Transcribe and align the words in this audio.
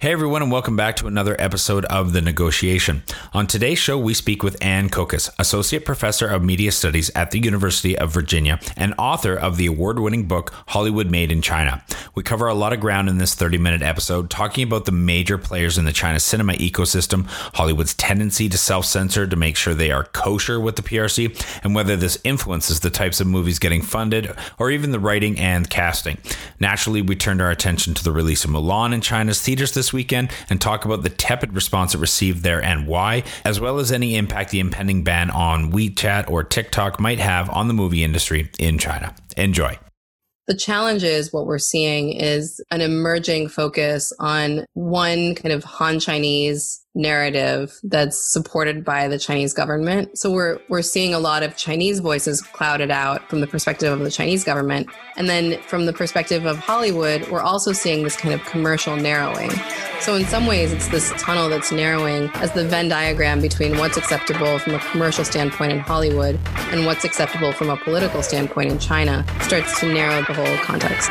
Hey 0.00 0.12
everyone, 0.12 0.42
and 0.42 0.52
welcome 0.52 0.76
back 0.76 0.94
to 0.98 1.08
another 1.08 1.34
episode 1.40 1.84
of 1.86 2.12
The 2.12 2.20
Negotiation. 2.20 3.02
On 3.32 3.48
today's 3.48 3.80
show, 3.80 3.98
we 3.98 4.14
speak 4.14 4.44
with 4.44 4.56
Aynne 4.62 4.90
Kokas, 4.90 5.28
Associate 5.40 5.84
Professor 5.84 6.28
of 6.28 6.44
Media 6.44 6.70
Studies 6.70 7.10
at 7.16 7.32
the 7.32 7.40
University 7.40 7.98
of 7.98 8.12
Virginia 8.12 8.60
and 8.76 8.94
author 8.96 9.34
of 9.34 9.56
the 9.56 9.66
award 9.66 9.98
winning 9.98 10.28
book 10.28 10.54
Hollywood 10.68 11.10
Made 11.10 11.32
in 11.32 11.42
China. 11.42 11.82
We 12.14 12.22
cover 12.22 12.46
a 12.46 12.54
lot 12.54 12.72
of 12.72 12.78
ground 12.78 13.08
in 13.08 13.18
this 13.18 13.34
30 13.34 13.58
minute 13.58 13.82
episode, 13.82 14.30
talking 14.30 14.62
about 14.62 14.84
the 14.84 14.92
major 14.92 15.36
players 15.36 15.76
in 15.76 15.84
the 15.84 15.92
China 15.92 16.20
cinema 16.20 16.52
ecosystem, 16.52 17.26
Hollywood's 17.56 17.94
tendency 17.94 18.48
to 18.48 18.56
self 18.56 18.84
censor 18.84 19.26
to 19.26 19.34
make 19.34 19.56
sure 19.56 19.74
they 19.74 19.90
are 19.90 20.04
kosher 20.04 20.60
with 20.60 20.76
the 20.76 20.82
PRC, 20.82 21.60
and 21.64 21.74
whether 21.74 21.96
this 21.96 22.20
influences 22.22 22.78
the 22.78 22.90
types 22.90 23.20
of 23.20 23.26
movies 23.26 23.58
getting 23.58 23.82
funded 23.82 24.32
or 24.60 24.70
even 24.70 24.92
the 24.92 25.00
writing 25.00 25.36
and 25.40 25.68
casting. 25.68 26.18
Naturally, 26.60 27.02
we 27.02 27.16
turned 27.16 27.42
our 27.42 27.50
attention 27.50 27.94
to 27.94 28.04
the 28.04 28.12
release 28.12 28.44
of 28.44 28.52
Mulan 28.52 28.94
in 28.94 29.00
China's 29.00 29.42
theaters 29.42 29.72
this 29.72 29.87
this 29.88 29.92
weekend 29.92 30.30
and 30.50 30.60
talk 30.60 30.84
about 30.84 31.02
the 31.02 31.08
tepid 31.08 31.54
response 31.54 31.94
it 31.94 31.98
received 31.98 32.42
there 32.42 32.62
and 32.62 32.86
why, 32.86 33.24
as 33.44 33.58
well 33.58 33.78
as 33.78 33.90
any 33.90 34.16
impact 34.16 34.50
the 34.50 34.60
impending 34.60 35.02
ban 35.02 35.30
on 35.30 35.72
WeChat 35.72 36.30
or 36.30 36.44
TikTok 36.44 37.00
might 37.00 37.18
have 37.18 37.48
on 37.50 37.68
the 37.68 37.74
movie 37.74 38.04
industry 38.04 38.50
in 38.58 38.78
China. 38.78 39.14
Enjoy. 39.36 39.78
The 40.46 40.56
challenge 40.56 41.04
is 41.04 41.32
what 41.32 41.46
we're 41.46 41.58
seeing 41.58 42.12
is 42.12 42.62
an 42.70 42.80
emerging 42.80 43.48
focus 43.48 44.12
on 44.18 44.64
one 44.72 45.34
kind 45.34 45.52
of 45.52 45.62
Han 45.64 46.00
Chinese 46.00 46.82
narrative 46.94 47.78
that's 47.84 48.32
supported 48.32 48.84
by 48.84 49.08
the 49.08 49.18
Chinese 49.18 49.52
government. 49.52 50.18
So 50.18 50.30
we're 50.30 50.58
we're 50.68 50.82
seeing 50.82 51.14
a 51.14 51.18
lot 51.18 51.42
of 51.42 51.56
Chinese 51.56 52.00
voices 52.00 52.40
clouded 52.42 52.90
out 52.90 53.28
from 53.28 53.40
the 53.40 53.46
perspective 53.46 53.92
of 53.92 54.00
the 54.00 54.10
Chinese 54.10 54.42
government. 54.42 54.88
And 55.16 55.28
then 55.28 55.60
from 55.62 55.86
the 55.86 55.92
perspective 55.92 56.44
of 56.44 56.58
Hollywood, 56.58 57.28
we're 57.28 57.40
also 57.40 57.72
seeing 57.72 58.02
this 58.02 58.16
kind 58.16 58.34
of 58.34 58.44
commercial 58.46 58.96
narrowing. 58.96 59.50
So 60.00 60.14
in 60.14 60.24
some 60.24 60.46
ways 60.46 60.72
it's 60.72 60.88
this 60.88 61.12
tunnel 61.18 61.48
that's 61.48 61.70
narrowing 61.70 62.30
as 62.36 62.52
the 62.52 62.64
Venn 62.66 62.88
diagram 62.88 63.40
between 63.40 63.78
what's 63.78 63.96
acceptable 63.96 64.58
from 64.58 64.74
a 64.74 64.78
commercial 64.78 65.24
standpoint 65.24 65.72
in 65.72 65.80
Hollywood 65.80 66.38
and 66.70 66.86
what's 66.86 67.04
acceptable 67.04 67.52
from 67.52 67.70
a 67.70 67.76
political 67.76 68.22
standpoint 68.22 68.70
in 68.70 68.78
China 68.78 69.24
starts 69.42 69.78
to 69.80 69.92
narrow 69.92 70.22
the 70.24 70.34
whole 70.34 70.56
context. 70.58 71.10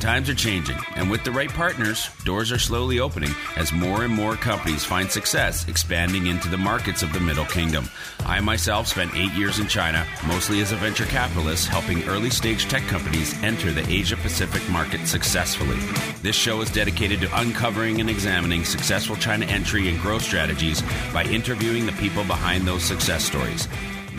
Times 0.00 0.30
are 0.30 0.34
changing, 0.34 0.78
and 0.96 1.10
with 1.10 1.24
the 1.24 1.30
right 1.30 1.50
partners, 1.50 2.08
doors 2.24 2.50
are 2.50 2.58
slowly 2.58 3.00
opening 3.00 3.34
as 3.56 3.70
more 3.70 4.02
and 4.02 4.14
more 4.14 4.34
companies 4.34 4.82
find 4.82 5.10
success 5.10 5.68
expanding 5.68 6.26
into 6.26 6.48
the 6.48 6.56
markets 6.56 7.02
of 7.02 7.12
the 7.12 7.20
Middle 7.20 7.44
Kingdom. 7.44 7.86
I 8.20 8.40
myself 8.40 8.86
spent 8.88 9.14
eight 9.14 9.32
years 9.32 9.58
in 9.58 9.68
China, 9.68 10.06
mostly 10.26 10.62
as 10.62 10.72
a 10.72 10.76
venture 10.76 11.04
capitalist, 11.04 11.68
helping 11.68 12.02
early 12.08 12.30
stage 12.30 12.66
tech 12.66 12.82
companies 12.84 13.40
enter 13.42 13.72
the 13.72 13.86
Asia 13.92 14.16
Pacific 14.16 14.66
market 14.70 15.06
successfully. 15.06 15.76
This 16.22 16.34
show 16.34 16.62
is 16.62 16.70
dedicated 16.70 17.20
to 17.20 17.38
uncovering 17.38 18.00
and 18.00 18.08
examining 18.08 18.64
successful 18.64 19.16
China 19.16 19.44
entry 19.44 19.90
and 19.90 20.00
growth 20.00 20.22
strategies 20.22 20.82
by 21.12 21.24
interviewing 21.24 21.84
the 21.84 21.92
people 21.92 22.24
behind 22.24 22.66
those 22.66 22.82
success 22.82 23.22
stories. 23.22 23.68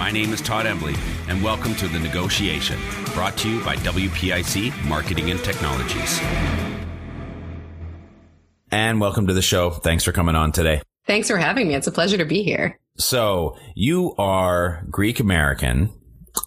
My 0.02 0.10
name 0.10 0.34
is 0.34 0.42
Todd 0.42 0.66
Embley, 0.66 0.96
and 1.28 1.44
welcome 1.44 1.76
to 1.76 1.88
The 1.88 2.00
Negotiation, 2.00 2.80
brought 3.14 3.38
to 3.38 3.48
you 3.48 3.64
by 3.64 3.76
WPIC 3.76 4.86
Marketing 4.86 5.30
and 5.30 5.40
Technologies. 5.44 6.20
And 8.72 9.00
welcome 9.00 9.28
to 9.28 9.36
the 9.36 9.44
show. 9.44 9.70
Thanks 9.70 10.04
for 10.04 10.12
coming 10.12 10.34
on 10.34 10.54
today. 10.54 10.82
Thanks 11.06 11.28
for 11.28 11.38
having 11.38 11.68
me. 11.68 11.76
It's 11.76 11.86
a 11.86 11.92
pleasure 11.92 12.18
to 12.18 12.26
be 12.26 12.42
here. 12.42 12.80
So, 12.98 13.60
you 13.76 14.16
are 14.18 14.84
Greek 14.90 15.20
American, 15.20 15.94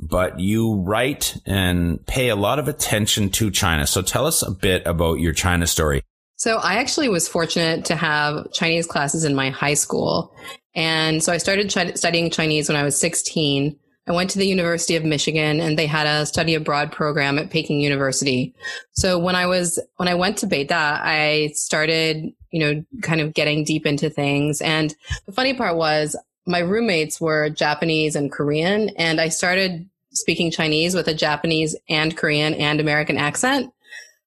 but 0.01 0.41
you 0.41 0.75
write 0.81 1.37
and 1.47 2.05
pay 2.07 2.31
a 2.31 2.37
lot 2.37 2.59
of 2.59 2.67
attention 2.67 3.31
to 3.31 3.53
China. 3.53 3.87
So, 3.87 4.03
tell 4.03 4.27
us 4.27 4.43
a 4.43 4.51
bit 4.51 4.85
about 4.85 5.21
your 5.21 5.33
China 5.33 5.69
story. 5.69 6.03
So 6.37 6.57
I 6.57 6.75
actually 6.75 7.09
was 7.09 7.29
fortunate 7.29 7.85
to 7.85 7.95
have 7.95 8.51
Chinese 8.53 8.89
classes 8.89 9.23
in 9.23 9.37
my 9.37 9.51
high 9.51 9.75
school. 9.75 10.35
And 10.75 11.23
so 11.23 11.33
I 11.33 11.39
started 11.39 11.71
studying 11.97 12.31
Chinese 12.31 12.69
when 12.69 12.77
I 12.77 12.83
was 12.83 12.99
16. 12.99 13.77
I 14.07 14.13
went 14.13 14.31
to 14.31 14.39
the 14.39 14.47
University 14.47 14.97
of 14.97 15.05
Michigan 15.05 15.61
and 15.61 15.79
they 15.79 15.87
had 15.87 16.07
a 16.07 16.27
study 16.27 16.55
abroad 16.55 16.93
program 16.93 17.39
at 17.39 17.51
Peking 17.51 17.81
University. 17.81 18.55
So 18.93 19.19
when 19.19 19.35
I 19.35 19.47
was, 19.47 19.79
when 19.97 20.09
I 20.09 20.15
went 20.15 20.37
to 20.39 20.47
Beida, 20.47 21.01
I 21.01 21.53
started, 21.55 22.33
you 22.51 22.61
know, 22.61 22.85
kind 23.01 23.21
of 23.21 23.33
getting 23.33 23.65
deep 23.65 23.87
into 23.87 24.11
things. 24.11 24.61
And 24.61 24.95
the 25.27 25.33
funny 25.33 25.55
part 25.55 25.77
was 25.77 26.17
my 26.47 26.59
roommates 26.59 27.21
were 27.21 27.49
Japanese 27.49 28.15
and 28.15 28.31
Korean 28.31 28.91
and 28.91 29.21
I 29.21 29.29
started 29.29 29.89
speaking 30.11 30.51
Chinese 30.51 30.95
with 30.95 31.09
a 31.09 31.15
Japanese 31.15 31.75
and 31.89 32.17
Korean 32.17 32.55
and 32.55 32.81
American 32.81 33.17
accent. 33.17 33.73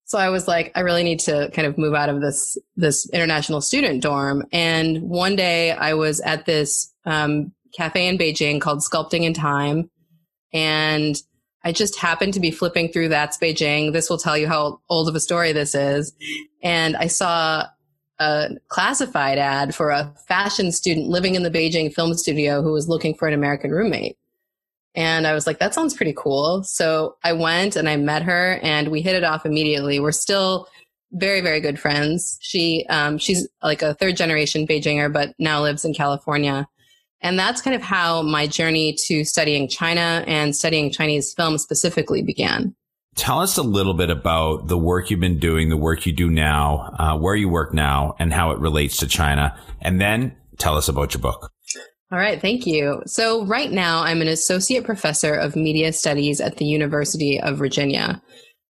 So 0.07 0.17
I 0.17 0.29
was 0.29 0.47
like, 0.47 0.71
I 0.73 0.79
really 0.79 1.03
need 1.03 1.19
to 1.21 1.51
kind 1.53 1.67
of 1.67 1.77
move 1.77 1.93
out 1.93 2.07
of 2.07 2.21
this 2.21 2.57
this 2.77 3.09
international 3.09 3.59
student 3.59 4.01
dorm. 4.01 4.45
And 4.53 5.01
one 5.01 5.35
day 5.35 5.71
I 5.71 5.93
was 5.93 6.21
at 6.21 6.45
this 6.45 6.93
um, 7.05 7.51
cafe 7.75 8.07
in 8.07 8.17
Beijing 8.17 8.61
called 8.61 8.79
Sculpting 8.79 9.23
in 9.23 9.33
Time, 9.33 9.89
and 10.53 11.21
I 11.63 11.73
just 11.73 11.99
happened 11.99 12.33
to 12.35 12.39
be 12.39 12.51
flipping 12.51 12.87
through 12.87 13.09
That's 13.09 13.37
Beijing. 13.37 13.91
This 13.91 14.09
will 14.09 14.17
tell 14.17 14.37
you 14.37 14.47
how 14.47 14.79
old 14.89 15.09
of 15.09 15.15
a 15.15 15.19
story 15.19 15.51
this 15.51 15.75
is. 15.75 16.13
And 16.63 16.95
I 16.95 17.07
saw 17.07 17.65
a 18.19 18.49
classified 18.69 19.37
ad 19.37 19.75
for 19.75 19.89
a 19.89 20.13
fashion 20.25 20.71
student 20.71 21.07
living 21.07 21.35
in 21.35 21.43
the 21.43 21.51
Beijing 21.51 21.93
film 21.93 22.13
studio 22.13 22.61
who 22.61 22.71
was 22.71 22.87
looking 22.87 23.13
for 23.13 23.27
an 23.27 23.33
American 23.33 23.71
roommate. 23.71 24.17
And 24.97 25.27
I 25.27 25.33
was 25.35 25.45
like, 25.45 25.59
that 25.59 25.75
sounds 25.75 25.93
pretty 25.93 26.13
cool. 26.17 26.63
So 26.63 27.17
I 27.23 27.31
went 27.31 27.75
and 27.75 27.87
I 27.87 27.97
met 27.97 28.23
her 28.23 28.59
and 28.63 28.87
we 28.87 29.03
hit 29.03 29.15
it 29.15 29.23
off 29.23 29.45
immediately. 29.45 29.99
We're 29.99 30.11
still 30.11 30.67
very, 31.11 31.39
very 31.39 31.59
good 31.59 31.79
friends. 31.79 32.39
She, 32.41 32.83
um, 32.89 33.19
she's 33.19 33.47
like 33.61 33.83
a 33.83 33.93
third 33.93 34.17
generation 34.17 34.65
Beijinger, 34.65 35.13
but 35.13 35.35
now 35.37 35.61
lives 35.61 35.85
in 35.85 35.93
California. 35.93 36.67
And 37.21 37.37
that's 37.37 37.61
kind 37.61 37.75
of 37.75 37.81
how 37.83 38.23
my 38.23 38.47
journey 38.47 38.93
to 39.05 39.23
studying 39.23 39.67
China 39.67 40.23
and 40.25 40.55
studying 40.55 40.91
Chinese 40.91 41.31
film 41.31 41.59
specifically 41.59 42.23
began. 42.23 42.75
Tell 43.15 43.39
us 43.39 43.55
a 43.57 43.63
little 43.63 43.93
bit 43.93 44.09
about 44.09 44.67
the 44.67 44.77
work 44.79 45.11
you've 45.11 45.19
been 45.19 45.39
doing, 45.39 45.69
the 45.69 45.77
work 45.77 46.07
you 46.07 46.11
do 46.11 46.27
now, 46.27 46.93
uh, 46.97 47.17
where 47.17 47.35
you 47.35 47.49
work 47.49 47.71
now, 47.71 48.15
and 48.17 48.33
how 48.33 48.49
it 48.49 48.59
relates 48.59 48.97
to 48.97 49.07
China. 49.07 49.55
And 49.79 50.01
then 50.01 50.35
tell 50.57 50.75
us 50.75 50.87
about 50.87 51.13
your 51.13 51.21
book. 51.21 51.51
All 52.09 52.17
right, 52.17 52.39
thank 52.39 52.65
you. 52.65 53.01
So, 53.05 53.45
right 53.45 53.69
now, 53.69 54.01
I'm 54.01 54.21
an 54.21 54.29
associate 54.29 54.85
professor 54.85 55.33
of 55.33 55.57
media 55.57 55.91
studies 55.91 56.39
at 56.39 56.55
the 56.55 56.63
University 56.63 57.37
of 57.37 57.57
Virginia. 57.57 58.21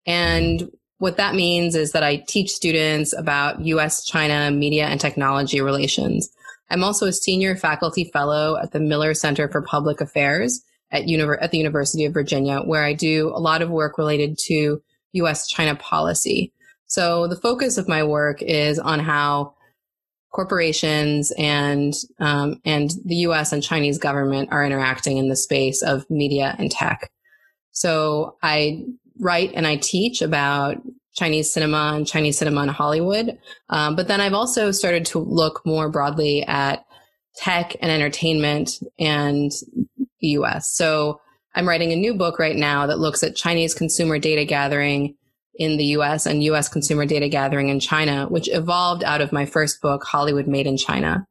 And 0.07 0.71
what 0.99 1.17
that 1.17 1.35
means 1.35 1.75
is 1.75 1.91
that 1.91 2.03
I 2.03 2.23
teach 2.27 2.51
students 2.51 3.11
about 3.11 3.59
US 3.65 4.05
China 4.05 4.51
media 4.51 4.85
and 4.85 5.01
technology 5.01 5.59
relations. 5.59 6.29
I'm 6.69 6.81
also 6.81 7.07
a 7.07 7.13
senior 7.13 7.57
faculty 7.57 8.05
fellow 8.05 8.57
at 8.57 8.71
the 8.71 8.79
Miller 8.79 9.13
Center 9.13 9.49
for 9.49 9.61
Public 9.61 9.99
Affairs 9.99 10.63
at, 10.91 11.03
Univer- 11.03 11.37
at 11.41 11.51
the 11.51 11.57
University 11.57 12.05
of 12.05 12.13
Virginia, 12.13 12.61
where 12.61 12.85
I 12.85 12.93
do 12.93 13.33
a 13.35 13.39
lot 13.39 13.61
of 13.61 13.69
work 13.69 13.97
related 13.97 14.37
to 14.45 14.81
US 15.11 15.45
China 15.49 15.75
policy. 15.75 16.53
So, 16.85 17.27
the 17.27 17.35
focus 17.35 17.77
of 17.77 17.89
my 17.89 18.01
work 18.01 18.41
is 18.41 18.79
on 18.79 18.99
how 18.99 19.54
corporations 20.35 21.31
and 21.37 21.93
um, 22.19 22.59
and 22.65 22.91
the 23.05 23.15
U.S. 23.27 23.53
and 23.53 23.63
Chinese 23.63 23.97
government 23.97 24.49
are 24.51 24.65
interacting 24.65 25.17
in 25.17 25.29
the 25.29 25.35
space 25.35 25.81
of 25.81 26.05
media 26.09 26.53
and 26.59 26.69
tech. 26.69 27.09
So 27.71 28.35
I 28.43 28.83
write 29.17 29.53
and 29.55 29.65
I 29.65 29.77
teach 29.77 30.21
about 30.21 30.81
Chinese 31.13 31.53
cinema 31.53 31.93
and 31.95 32.05
Chinese 32.05 32.37
cinema 32.37 32.63
in 32.63 32.69
Hollywood, 32.69 33.37
um, 33.69 33.95
but 33.95 34.09
then 34.09 34.19
I've 34.19 34.33
also 34.33 34.71
started 34.71 35.05
to 35.07 35.19
look 35.19 35.61
more 35.65 35.89
broadly 35.89 36.43
at 36.43 36.85
tech 37.37 37.75
and 37.81 37.89
entertainment 37.89 38.71
and 38.99 39.51
the 40.19 40.27
U.S. 40.39 40.69
So 40.69 41.21
I'm 41.55 41.67
writing 41.67 41.93
a 41.93 41.95
new 41.95 42.13
book 42.13 42.39
right 42.39 42.57
now 42.57 42.87
that 42.87 42.99
looks 42.99 43.23
at 43.23 43.37
Chinese 43.37 43.73
consumer 43.73 44.19
data 44.19 44.43
gathering 44.43 45.15
in 45.57 45.77
the 45.77 45.85
US 45.97 46.25
and 46.25 46.43
US 46.43 46.69
consumer 46.69 47.05
data 47.05 47.29
gathering 47.29 47.69
in 47.69 47.79
China, 47.79 48.27
which 48.27 48.49
evolved 48.51 49.03
out 49.03 49.21
of 49.21 49.31
my 49.31 49.45
first 49.45 49.81
book, 49.81 50.03
Hollywood 50.03 50.47
Made 50.47 50.67
in 50.67 50.77
China. 50.77 51.27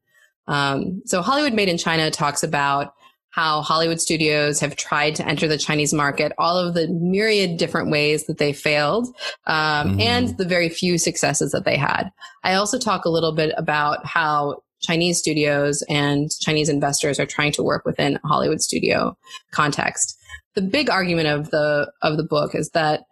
Um, 0.47 1.03
so, 1.07 1.23
Hollywood 1.23 1.55
Made 1.55 1.69
in 1.69 1.79
China 1.79 2.11
talks 2.11 2.43
about 2.43 2.95
how 3.31 3.63
Hollywood 3.63 4.01
studios 4.01 4.61
have 4.61 4.77
tried 4.77 5.17
to 5.17 5.27
enter 5.27 5.49
the 5.49 5.59
Chinese 5.59 5.93
market, 5.93 6.33
all 6.39 6.57
of 6.57 6.75
the 6.75 6.87
myriad 6.87 7.57
different 7.57 7.91
ways 7.91 8.27
that 8.27 8.39
they 8.39 8.53
failed, 8.53 9.09
um, 9.47 9.91
mm-hmm. 9.91 10.01
and 10.01 10.39
the 10.39 10.45
very 10.45 10.69
few 10.69 10.99
successes 10.99 11.51
that 11.51 11.65
they 11.65 11.77
had. 11.77 12.11
I 12.45 12.55
also 12.55 12.79
talk 12.79 13.05
a 13.05 13.11
little 13.11 13.33
bit 13.33 13.53
about 13.57 14.07
how 14.07 14.63
Chinese 14.83 15.19
studios 15.19 15.83
and 15.89 16.31
Chinese 16.41 16.69
investors 16.69 17.19
are 17.19 17.27
trying 17.27 17.51
to 17.53 17.63
work 17.63 17.85
within 17.85 18.21
a 18.23 18.29
Hollywood 18.29 18.61
studio 18.61 19.17
context. 19.51 20.17
the 20.55 20.63
big 20.63 20.89
argument 20.89 21.27
of 21.27 21.51
the 21.51 21.91
of 22.03 22.17
the 22.17 22.23
book 22.23 22.55
is 22.55 22.71
that 22.71 23.03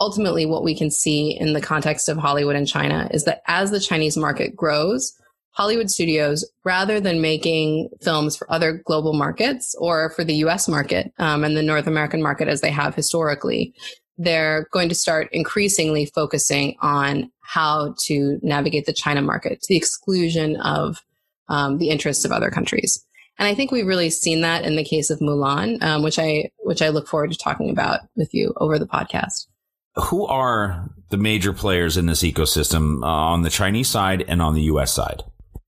ultimately 0.00 0.46
what 0.46 0.64
we 0.64 0.74
can 0.74 0.90
see 0.90 1.36
in 1.38 1.52
the 1.52 1.60
context 1.60 2.08
of 2.08 2.16
Hollywood 2.16 2.56
and 2.56 2.66
China 2.66 3.08
is 3.12 3.24
that 3.24 3.42
as 3.46 3.70
the 3.70 3.80
Chinese 3.80 4.16
market 4.16 4.56
grows, 4.56 5.14
Hollywood 5.52 5.90
studios, 5.90 6.48
rather 6.64 7.00
than 7.00 7.20
making 7.20 7.90
films 8.00 8.36
for 8.36 8.50
other 8.50 8.82
global 8.86 9.12
markets 9.12 9.74
or 9.78 10.10
for 10.10 10.24
the 10.24 10.36
US 10.36 10.68
market 10.68 11.12
um, 11.18 11.44
and 11.44 11.56
the 11.56 11.62
North 11.62 11.86
American 11.86 12.22
market 12.22 12.48
as 12.48 12.60
they 12.60 12.70
have 12.70 12.94
historically, 12.94 13.74
they're 14.16 14.66
going 14.72 14.88
to 14.88 14.94
start 14.94 15.28
increasingly 15.32 16.06
focusing 16.06 16.76
on 16.80 17.30
how 17.40 17.94
to 17.98 18.38
navigate 18.42 18.86
the 18.86 18.92
China 18.92 19.20
market 19.20 19.60
to 19.60 19.66
the 19.68 19.76
exclusion 19.76 20.56
of 20.60 21.02
um, 21.48 21.78
the 21.78 21.90
interests 21.90 22.24
of 22.24 22.30
other 22.30 22.50
countries. 22.50 23.04
And 23.38 23.48
I 23.48 23.54
think 23.54 23.72
we've 23.72 23.86
really 23.86 24.10
seen 24.10 24.42
that 24.42 24.64
in 24.64 24.76
the 24.76 24.84
case 24.84 25.10
of 25.10 25.18
Mulan, 25.20 25.82
um, 25.82 26.02
which 26.02 26.18
I 26.18 26.50
which 26.58 26.82
I 26.82 26.90
look 26.90 27.08
forward 27.08 27.32
to 27.32 27.38
talking 27.38 27.70
about 27.70 28.00
with 28.14 28.34
you 28.34 28.52
over 28.58 28.78
the 28.78 28.86
podcast. 28.86 29.46
Who 29.96 30.26
are 30.26 30.88
the 31.10 31.16
major 31.16 31.52
players 31.52 31.96
in 31.96 32.06
this 32.06 32.22
ecosystem 32.22 33.02
uh, 33.02 33.06
on 33.06 33.42
the 33.42 33.50
Chinese 33.50 33.88
side 33.88 34.24
and 34.28 34.40
on 34.40 34.54
the 34.54 34.62
U.S. 34.62 34.92
side? 34.92 35.22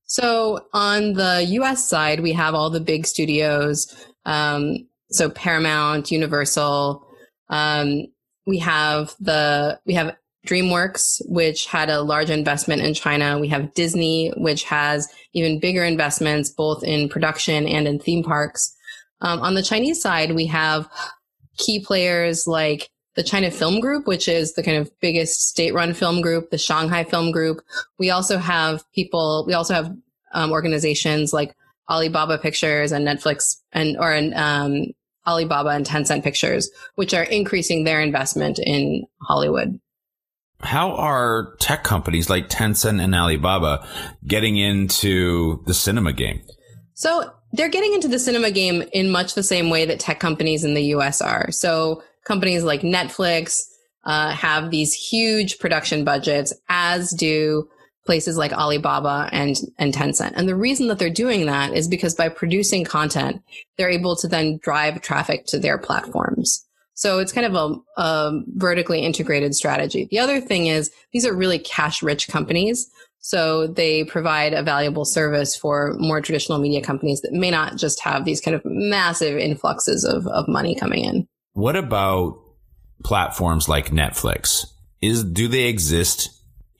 So 0.04 0.66
on 0.72 1.14
the 1.14 1.44
U.S. 1.48 1.88
side, 1.88 2.20
we 2.20 2.32
have 2.32 2.54
all 2.54 2.70
the 2.70 2.80
big 2.80 3.06
studios. 3.06 3.94
Um, 4.24 4.88
so 5.10 5.30
Paramount, 5.30 6.10
Universal. 6.10 7.06
Um, 7.48 8.06
we 8.46 8.58
have 8.58 9.14
the 9.20 9.80
we 9.86 9.94
have 9.94 10.16
DreamWorks, 10.46 11.22
which 11.28 11.66
had 11.66 11.88
a 11.88 12.02
large 12.02 12.30
investment 12.30 12.82
in 12.82 12.94
China. 12.94 13.38
We 13.38 13.48
have 13.48 13.74
Disney, 13.74 14.32
which 14.36 14.64
has 14.64 15.08
even 15.32 15.60
bigger 15.60 15.84
investments 15.84 16.50
both 16.50 16.82
in 16.82 17.08
production 17.08 17.66
and 17.66 17.86
in 17.86 17.98
theme 17.98 18.24
parks. 18.24 18.74
Um, 19.20 19.40
on 19.40 19.54
the 19.54 19.62
Chinese 19.62 20.02
side, 20.02 20.34
we 20.34 20.46
have 20.46 20.88
key 21.56 21.84
players 21.84 22.46
like 22.46 22.90
the 23.14 23.22
China 23.22 23.50
Film 23.50 23.80
Group, 23.80 24.06
which 24.06 24.28
is 24.28 24.54
the 24.54 24.62
kind 24.62 24.76
of 24.76 24.90
biggest 25.00 25.48
state-run 25.48 25.94
film 25.94 26.22
group, 26.22 26.50
the 26.50 26.58
Shanghai 26.58 27.04
Film 27.04 27.30
Group. 27.30 27.60
We 27.98 28.10
also 28.10 28.38
have 28.38 28.84
people. 28.92 29.44
We 29.46 29.54
also 29.54 29.74
have 29.74 29.94
um, 30.32 30.50
organizations 30.50 31.32
like 31.32 31.54
Alibaba 31.90 32.38
Pictures 32.38 32.92
and 32.92 33.06
Netflix 33.06 33.56
and 33.72 33.96
or 33.98 34.14
um, 34.34 34.86
Alibaba 35.26 35.70
and 35.70 35.86
Tencent 35.86 36.24
Pictures, 36.24 36.70
which 36.94 37.14
are 37.14 37.24
increasing 37.24 37.84
their 37.84 38.00
investment 38.00 38.58
in 38.58 39.04
Hollywood. 39.20 39.78
How 40.60 40.92
are 40.92 41.56
tech 41.58 41.82
companies 41.82 42.30
like 42.30 42.48
Tencent 42.48 43.02
and 43.02 43.14
Alibaba 43.14 43.86
getting 44.26 44.56
into 44.56 45.62
the 45.66 45.74
cinema 45.74 46.12
game? 46.12 46.40
So 46.94 47.32
they're 47.52 47.68
getting 47.68 47.92
into 47.94 48.08
the 48.08 48.18
cinema 48.18 48.50
game 48.50 48.84
in 48.92 49.10
much 49.10 49.34
the 49.34 49.42
same 49.42 49.70
way 49.70 49.84
that 49.86 50.00
tech 50.00 50.20
companies 50.20 50.64
in 50.64 50.74
the 50.74 50.84
US 50.94 51.20
are. 51.20 51.50
So 51.50 52.02
companies 52.24 52.64
like 52.64 52.82
Netflix 52.82 53.64
uh, 54.04 54.30
have 54.30 54.70
these 54.70 54.92
huge 54.92 55.58
production 55.58 56.04
budgets, 56.04 56.52
as 56.68 57.10
do 57.10 57.68
places 58.04 58.36
like 58.36 58.52
Alibaba 58.52 59.28
and, 59.32 59.56
and 59.78 59.94
Tencent. 59.94 60.32
And 60.34 60.48
the 60.48 60.56
reason 60.56 60.88
that 60.88 60.98
they're 60.98 61.10
doing 61.10 61.46
that 61.46 61.72
is 61.72 61.86
because 61.86 62.14
by 62.14 62.28
producing 62.28 62.84
content, 62.84 63.40
they're 63.78 63.88
able 63.88 64.16
to 64.16 64.26
then 64.26 64.58
drive 64.62 65.00
traffic 65.02 65.46
to 65.46 65.58
their 65.58 65.78
platforms. 65.78 66.66
So 66.94 67.20
it's 67.20 67.32
kind 67.32 67.46
of 67.46 67.54
a, 67.54 68.00
a 68.00 68.40
vertically 68.56 69.00
integrated 69.00 69.54
strategy. 69.54 70.08
The 70.10 70.18
other 70.18 70.40
thing 70.40 70.66
is 70.66 70.90
these 71.12 71.24
are 71.24 71.34
really 71.34 71.58
cash 71.58 72.02
rich 72.02 72.28
companies. 72.28 72.90
So 73.20 73.68
they 73.68 74.04
provide 74.04 74.52
a 74.52 74.64
valuable 74.64 75.04
service 75.04 75.56
for 75.56 75.94
more 75.98 76.20
traditional 76.20 76.58
media 76.58 76.82
companies 76.82 77.20
that 77.20 77.32
may 77.32 77.50
not 77.52 77.76
just 77.76 78.00
have 78.00 78.24
these 78.24 78.40
kind 78.40 78.56
of 78.56 78.62
massive 78.64 79.38
influxes 79.38 80.04
of, 80.04 80.26
of 80.26 80.48
money 80.48 80.74
coming 80.74 81.04
in. 81.04 81.28
What 81.52 81.76
about 81.76 82.38
platforms 83.04 83.68
like 83.68 83.90
Netflix? 83.90 84.66
Is 85.00 85.24
do 85.24 85.48
they 85.48 85.64
exist 85.64 86.30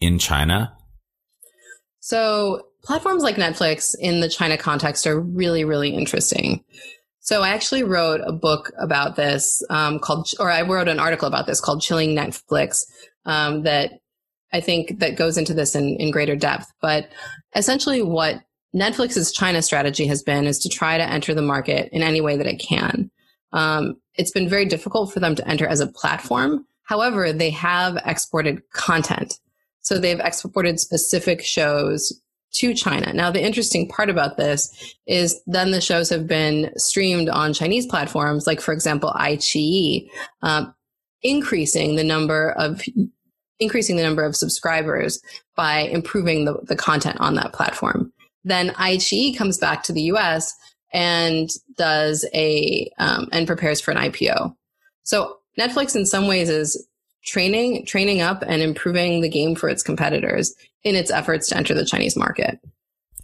in 0.01 0.19
China? 0.19 0.77
So 2.01 2.63
platforms 2.83 3.23
like 3.23 3.37
Netflix 3.37 3.95
in 3.99 4.21
the 4.21 4.29
China 4.29 4.57
context 4.57 5.07
are 5.07 5.21
really, 5.21 5.65
really 5.65 5.91
interesting. 5.91 6.65
So 7.21 7.43
I 7.43 7.51
actually 7.51 7.85
wrote 7.85 8.21
a 8.25 8.33
book 8.33 8.73
about 8.81 9.15
this 9.15 9.63
um, 9.71 10.01
called, 10.01 10.29
or 10.41 10.51
I 10.51 10.63
wrote 10.63 10.89
an 10.89 10.99
article 10.99 11.29
about 11.29 11.47
this 11.47 11.61
called 11.61 11.81
"Chilling 11.81 12.17
Netflix" 12.17 12.83
um, 13.25 13.63
that 13.63 13.93
I 14.53 14.61
think 14.61 14.99
that 14.99 15.17
goes 15.17 15.39
into 15.39 15.55
this 15.55 15.75
in, 15.77 15.97
in 15.99 16.11
greater 16.11 16.35
depth. 16.35 16.67
But 16.81 17.11
essentially, 17.55 18.03
what 18.03 18.43
Netflix's 18.75 19.33
China 19.33 19.63
strategy 19.63 20.07
has 20.09 20.23
been 20.23 20.47
is 20.47 20.59
to 20.61 20.69
try 20.69 20.99
to 20.99 21.09
enter 21.09 21.35
the 21.35 21.43
market 21.43 21.91
in 21.93 22.03
any 22.03 22.21
way 22.21 22.37
that 22.37 22.47
it 22.47 22.57
can. 22.57 23.11
Um, 23.53 23.97
it's 24.17 24.31
been 24.31 24.49
very 24.49 24.67
difficult 24.67 25.13
for 25.13 25.21
them 25.21 25.35
to 25.35 25.49
enter 25.49 25.67
as 25.67 25.81
a 25.81 25.87
platform. 25.87 26.67
However, 26.85 27.33
they 27.33 27.51
have 27.51 27.99
exported 28.05 28.63
content. 28.73 29.39
So 29.81 29.99
they've 29.99 30.21
exported 30.21 30.79
specific 30.79 31.43
shows 31.43 32.13
to 32.55 32.75
China. 32.75 33.13
Now, 33.13 33.31
the 33.31 33.43
interesting 33.43 33.89
part 33.89 34.11
about 34.11 34.37
this 34.37 34.95
is 35.07 35.41
then 35.47 35.71
the 35.71 35.81
shows 35.81 36.11
have 36.11 36.27
been 36.27 36.71
streamed 36.77 37.29
on 37.29 37.55
Chinese 37.55 37.87
platforms, 37.87 38.47
like, 38.47 38.61
for 38.61 38.73
example, 38.75 39.13
iQIYI, 39.17 40.09
um, 40.43 40.75
increasing 41.23 41.97
the 41.97 42.05
number 42.05 42.51
of 42.53 42.83
increasing 43.59 43.97
the 43.97 44.03
number 44.03 44.25
of 44.25 44.35
subscribers 44.35 45.23
by 45.57 45.81
improving 45.81 46.45
the, 46.45 46.59
the 46.65 46.75
content 46.75 47.17
on 47.21 47.37
that 47.37 47.53
platform. 47.53 48.13
Then 48.45 48.71
iQIYI 48.71 49.37
comes 49.37 49.57
back 49.57 49.85
to 49.85 49.93
the 49.93 50.03
US 50.03 50.53
and 50.93 51.51
does 51.77 52.27
a 52.35 52.91
um, 52.99 53.29
and 53.33 53.47
prepares 53.47 53.81
for 53.81 53.91
an 53.91 53.97
IPO. 53.97 54.55
So 55.03 55.39
Netflix 55.59 55.97
in 55.97 56.07
some 56.07 56.27
ways 56.27 56.49
is 56.49 56.87
training 57.25 57.87
training 57.87 58.21
up 58.21 58.43
and 58.47 58.63
improving 58.63 59.21
the 59.21 59.29
game 59.29 59.55
for 59.55 59.69
its 59.69 59.83
competitors 59.83 60.55
in 60.85 60.97
its 60.97 61.11
efforts 61.11 61.49
to 61.49 61.57
enter 61.57 61.75
the 61.75 61.85
Chinese 61.85 62.17
market. 62.17 62.59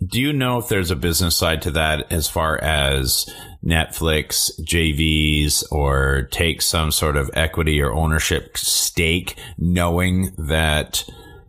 Do 0.06 0.20
you 0.20 0.32
know 0.32 0.58
if 0.58 0.68
there's 0.68 0.92
a 0.92 0.96
business 0.96 1.36
side 1.36 1.62
to 1.62 1.72
that 1.72 2.12
as 2.12 2.28
far 2.28 2.62
as 2.62 3.28
Netflix 3.64 4.50
JVs 4.60 5.64
or 5.72 6.28
take 6.30 6.62
some 6.62 6.92
sort 6.92 7.16
of 7.16 7.30
equity 7.34 7.82
or 7.82 7.92
ownership 7.92 8.56
stake, 8.56 9.34
knowing 9.58 10.32
that 10.38 11.04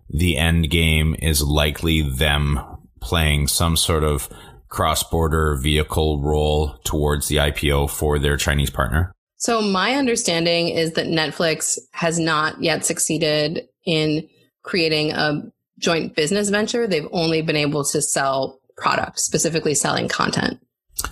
the 0.09 0.37
end 0.37 0.71
game 0.71 1.15
is 1.19 1.43
likely 1.43 2.01
them 2.01 2.59
playing 2.99 3.47
some 3.47 3.77
sort 3.77 4.03
of 4.03 4.27
cross 4.69 5.03
border 5.03 5.55
vehicle 5.61 6.21
role 6.21 6.77
towards 6.83 7.27
the 7.27 7.37
IPO 7.37 7.89
for 7.89 8.19
their 8.19 8.37
Chinese 8.37 8.69
partner? 8.69 9.11
So, 9.37 9.61
my 9.61 9.95
understanding 9.95 10.69
is 10.69 10.93
that 10.93 11.07
Netflix 11.07 11.77
has 11.91 12.19
not 12.19 12.61
yet 12.61 12.85
succeeded 12.85 13.67
in 13.85 14.27
creating 14.63 15.11
a 15.11 15.51
joint 15.79 16.15
business 16.15 16.49
venture, 16.49 16.85
they've 16.85 17.07
only 17.11 17.41
been 17.41 17.55
able 17.55 17.83
to 17.85 18.01
sell 18.01 18.59
product, 18.77 19.19
specifically 19.19 19.73
selling 19.73 20.07
content. 20.07 20.59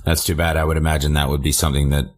That's 0.04 0.24
too 0.24 0.36
bad. 0.36 0.58
I 0.58 0.66
would 0.66 0.78
imagine 0.78 1.14
that 1.14 1.30
would 1.30 1.42
be 1.42 1.52
something 1.52 1.90
that 1.90 2.14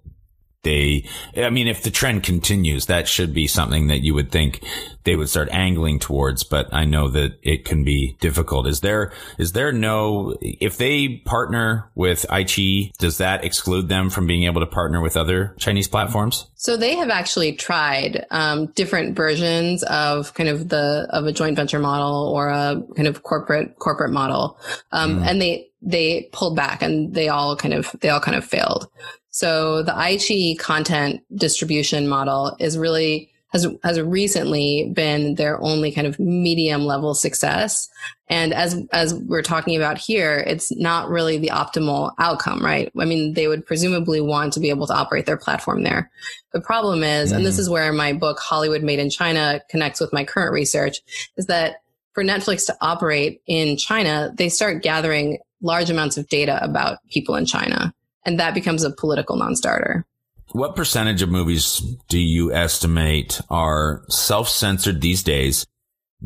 they, 0.63 1.08
I 1.38 1.50
mean, 1.50 1.67
if 1.67 1.84
the 1.84 1.91
trend 1.91 2.24
continues, 2.24 2.88
that 2.88 3.08
should 3.08 3.34
be 3.34 3.48
something 3.48 3.88
that 3.88 4.00
you 4.00 4.13
would 4.13 4.31
think 4.31 4.62
they 5.03 5.15
would 5.15 5.29
start 5.29 5.50
angling 5.51 6.00
towards. 6.00 6.44
But 6.44 6.74
I 6.74 6.86
know 6.86 7.10
that 7.10 7.39
it 7.41 7.65
can 7.65 7.84
be 7.84 8.18
difficult. 8.20 8.68
Is 8.68 8.82
there, 8.82 9.12
is 9.38 9.53
there 9.53 9.72
no, 9.72 10.36
if 10.41 10.77
they 10.77 11.18
partner 11.25 11.89
with 11.96 12.25
iQIYI, 12.29 12.94
does 12.98 13.18
that 13.18 13.44
exclude 13.44 13.88
them 13.88 14.10
from 14.10 14.27
being 14.27 14.44
able 14.44 14.62
to 14.62 14.68
partner 14.68 15.01
with 15.01 15.18
other 15.18 15.56
Chinese 15.58 15.88
platforms? 15.88 16.48
So 16.56 16.77
they 16.77 16.96
have 16.96 17.10
actually 17.10 17.53
tried 17.53 18.25
um, 18.32 18.68
different 18.68 19.15
versions 19.15 19.84
of 19.84 20.34
kind 20.34 20.50
of 20.50 20.70
the, 20.70 21.08
of 21.10 21.25
a 21.25 21.32
joint 21.32 21.56
venture 21.56 21.79
model 21.79 22.32
or 22.34 22.50
a 22.50 22.82
kind 22.96 23.08
of 23.08 23.24
corporate, 23.24 23.77
corporate 23.79 24.12
model. 24.12 24.60
Um, 24.91 25.20
mm. 25.20 25.25
and 25.27 25.41
they, 25.41 25.70
they 25.82 26.29
pulled 26.34 26.56
back 26.56 26.82
and 26.82 27.13
they 27.13 27.29
all 27.29 27.56
kind 27.56 27.74
of, 27.74 27.96
they 28.01 28.10
all 28.10 28.20
kind 28.20 28.36
of 28.36 28.44
failed. 28.44 28.89
So 29.32 29.84
the 29.84 29.91
iQIYI 29.91 30.60
content 30.60 31.22
distribution 31.34 32.08
model 32.08 32.56
is 32.60 32.77
really 32.77 33.32
has 33.50 33.68
has 33.84 34.00
recently 34.00 34.91
been 34.94 35.36
their 35.36 35.62
only 35.62 35.91
kind 35.91 36.08
of 36.08 36.20
medium 36.20 36.86
level 36.86 37.13
success. 37.13 37.89
And 38.27 38.53
as 38.53 38.82
as 38.91 39.13
we're 39.13 39.41
talking 39.41 39.75
about 39.75 39.98
here, 39.98 40.44
it's 40.46 40.75
not 40.75 41.10
really 41.10 41.38
the 41.38 41.50
optimal 41.50 42.13
outcome, 42.20 42.63
right? 42.63 42.91
I 43.00 43.06
mean, 43.06 43.34
they 43.34 43.48
would 43.48 43.65
presumably 43.65 44.22
want 44.22 44.53
to 44.53 44.60
be 44.60 44.70
able 44.70 44.88
to 44.88 44.94
operate 44.94 45.25
their 45.25 45.38
platform 45.38 45.84
there. 45.84 46.12
The 46.53 46.62
problem 46.62 47.03
is, 47.03 47.32
mm. 47.32 47.38
and 47.38 47.46
this 47.46 47.58
mm. 47.58 47.60
is 47.60 47.70
where 47.70 47.91
my 47.91 48.13
book 48.13 48.39
Hollywood 48.39 48.84
Made 48.84 49.00
in 49.00 49.10
China 49.10 49.62
connects 49.70 50.00
with 50.00 50.13
my 50.13 50.24
current 50.24 50.53
research, 50.53 51.00
is 51.38 51.48
that 51.48 51.77
for 52.13 52.24
Netflix 52.24 52.65
to 52.68 52.77
operate 52.82 53.41
in 53.48 53.77
China, 53.77 54.32
they 54.38 54.50
start 54.50 54.84
gathering 54.84 55.39
large 55.62 55.89
amounts 55.89 56.18
of 56.18 56.27
data 56.29 56.60
about 56.63 57.00
people 57.10 57.36
in 57.36 57.46
China 57.46 57.94
and 58.25 58.39
that 58.39 58.53
becomes 58.53 58.84
a 58.84 58.91
political 58.91 59.36
non-starter. 59.36 60.06
What 60.51 60.75
percentage 60.75 61.22
of 61.22 61.29
movies 61.29 61.82
do 62.08 62.18
you 62.20 62.51
estimate 62.53 63.39
are 63.50 64.03
self-censored 64.10 65.00
these 65.00 65.22
days 65.22 65.65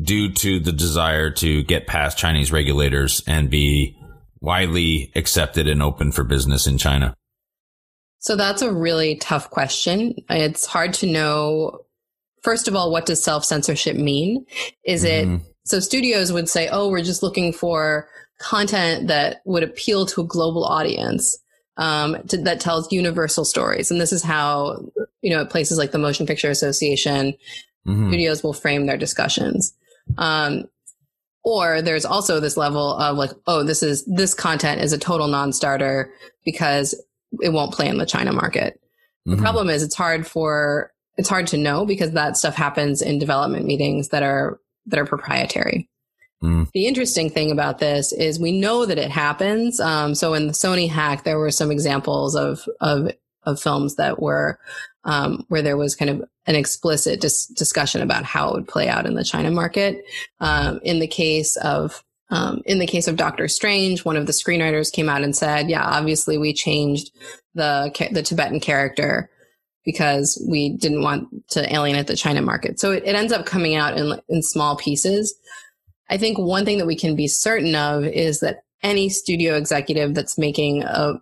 due 0.00 0.32
to 0.32 0.60
the 0.60 0.72
desire 0.72 1.30
to 1.30 1.62
get 1.62 1.86
past 1.86 2.16
Chinese 2.16 2.50
regulators 2.50 3.22
and 3.26 3.50
be 3.50 3.96
widely 4.40 5.12
accepted 5.14 5.68
and 5.68 5.82
open 5.82 6.10
for 6.10 6.24
business 6.24 6.66
in 6.66 6.78
China? 6.78 7.14
So 8.18 8.36
that's 8.36 8.62
a 8.62 8.72
really 8.72 9.16
tough 9.16 9.50
question. 9.50 10.14
It's 10.30 10.64
hard 10.64 10.94
to 10.94 11.06
know. 11.06 11.80
First 12.42 12.66
of 12.66 12.74
all, 12.74 12.90
what 12.90 13.04
does 13.04 13.22
self 13.22 13.44
censorship 13.44 13.96
mean? 13.96 14.46
Is 14.84 15.04
mm-hmm. 15.04 15.34
it 15.34 15.40
so 15.66 15.80
studios 15.80 16.32
would 16.32 16.48
say, 16.48 16.68
oh, 16.70 16.88
we're 16.88 17.02
just 17.02 17.22
looking 17.22 17.52
for 17.52 18.08
content 18.38 19.08
that 19.08 19.42
would 19.44 19.62
appeal 19.62 20.06
to 20.06 20.22
a 20.22 20.26
global 20.26 20.64
audience 20.64 21.38
um, 21.76 22.16
to, 22.28 22.36
that 22.38 22.60
tells 22.60 22.92
universal 22.92 23.44
stories. 23.44 23.90
And 23.90 24.00
this 24.00 24.12
is 24.12 24.22
how, 24.22 24.84
you 25.22 25.30
know, 25.30 25.42
at 25.42 25.50
places 25.50 25.78
like 25.78 25.92
the 25.92 25.98
Motion 25.98 26.26
Picture 26.26 26.50
Association, 26.50 27.34
mm-hmm. 27.86 28.08
studios 28.08 28.42
will 28.42 28.52
frame 28.52 28.86
their 28.86 28.96
discussions. 28.96 29.74
Um, 30.18 30.64
or 31.44 31.82
there's 31.82 32.04
also 32.04 32.40
this 32.40 32.56
level 32.56 32.96
of 32.96 33.16
like, 33.16 33.32
oh, 33.46 33.62
this 33.62 33.82
is, 33.82 34.04
this 34.06 34.34
content 34.34 34.80
is 34.80 34.92
a 34.92 34.98
total 34.98 35.28
non-starter 35.28 36.12
because 36.44 36.94
it 37.42 37.50
won't 37.52 37.72
play 37.72 37.88
in 37.88 37.98
the 37.98 38.06
China 38.06 38.32
market. 38.32 38.80
Mm-hmm. 39.26 39.36
The 39.36 39.42
problem 39.42 39.68
is 39.68 39.82
it's 39.82 39.94
hard 39.94 40.26
for, 40.26 40.92
it's 41.16 41.28
hard 41.28 41.46
to 41.48 41.56
know 41.56 41.84
because 41.84 42.12
that 42.12 42.36
stuff 42.36 42.54
happens 42.54 43.02
in 43.02 43.18
development 43.18 43.66
meetings 43.66 44.08
that 44.08 44.22
are, 44.22 44.58
that 44.86 44.98
are 44.98 45.06
proprietary. 45.06 45.88
Mm. 46.44 46.70
The 46.72 46.86
interesting 46.86 47.30
thing 47.30 47.50
about 47.50 47.78
this 47.78 48.12
is 48.12 48.38
we 48.38 48.52
know 48.52 48.84
that 48.84 48.98
it 48.98 49.10
happens. 49.10 49.80
Um, 49.80 50.14
so 50.14 50.34
in 50.34 50.46
the 50.46 50.52
Sony 50.52 50.88
hack, 50.88 51.24
there 51.24 51.38
were 51.38 51.50
some 51.50 51.70
examples 51.70 52.36
of 52.36 52.68
of 52.80 53.10
of 53.44 53.60
films 53.60 53.96
that 53.96 54.20
were 54.20 54.58
um, 55.04 55.44
where 55.48 55.62
there 55.62 55.76
was 55.76 55.96
kind 55.96 56.10
of 56.10 56.22
an 56.46 56.54
explicit 56.54 57.20
dis- 57.20 57.46
discussion 57.46 58.02
about 58.02 58.24
how 58.24 58.50
it 58.50 58.54
would 58.54 58.68
play 58.68 58.88
out 58.88 59.06
in 59.06 59.14
the 59.14 59.24
China 59.24 59.50
market. 59.50 60.04
Um, 60.40 60.80
in 60.82 60.98
the 60.98 61.06
case 61.06 61.56
of 61.56 62.04
um, 62.30 62.62
in 62.66 62.78
the 62.78 62.86
case 62.86 63.06
of 63.08 63.16
Doctor 63.16 63.48
Strange, 63.48 64.04
one 64.04 64.16
of 64.16 64.26
the 64.26 64.32
screenwriters 64.32 64.92
came 64.92 65.08
out 65.08 65.22
and 65.22 65.34
said, 65.34 65.70
"Yeah, 65.70 65.84
obviously 65.84 66.36
we 66.36 66.52
changed 66.52 67.10
the 67.54 67.90
the 68.12 68.22
Tibetan 68.22 68.60
character 68.60 69.30
because 69.84 70.42
we 70.48 70.76
didn't 70.76 71.02
want 71.02 71.28
to 71.50 71.72
alienate 71.72 72.06
the 72.06 72.16
China 72.16 72.42
market." 72.42 72.80
So 72.80 72.92
it, 72.92 73.04
it 73.06 73.14
ends 73.14 73.32
up 73.32 73.46
coming 73.46 73.76
out 73.76 73.96
in 73.96 74.20
in 74.28 74.42
small 74.42 74.76
pieces. 74.76 75.34
I 76.08 76.16
think 76.16 76.38
one 76.38 76.64
thing 76.64 76.78
that 76.78 76.86
we 76.86 76.96
can 76.96 77.16
be 77.16 77.28
certain 77.28 77.74
of 77.74 78.04
is 78.04 78.40
that 78.40 78.64
any 78.82 79.08
studio 79.08 79.56
executive 79.56 80.14
that's 80.14 80.36
making 80.36 80.82
a 80.82 81.14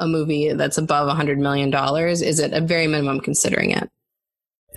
a 0.00 0.06
movie 0.06 0.52
that's 0.54 0.78
above 0.78 1.14
$100 1.14 1.38
million 1.38 1.72
is 2.10 2.40
at 2.40 2.52
a 2.52 2.60
very 2.60 2.86
minimum 2.86 3.20
considering 3.20 3.70
it. 3.70 3.88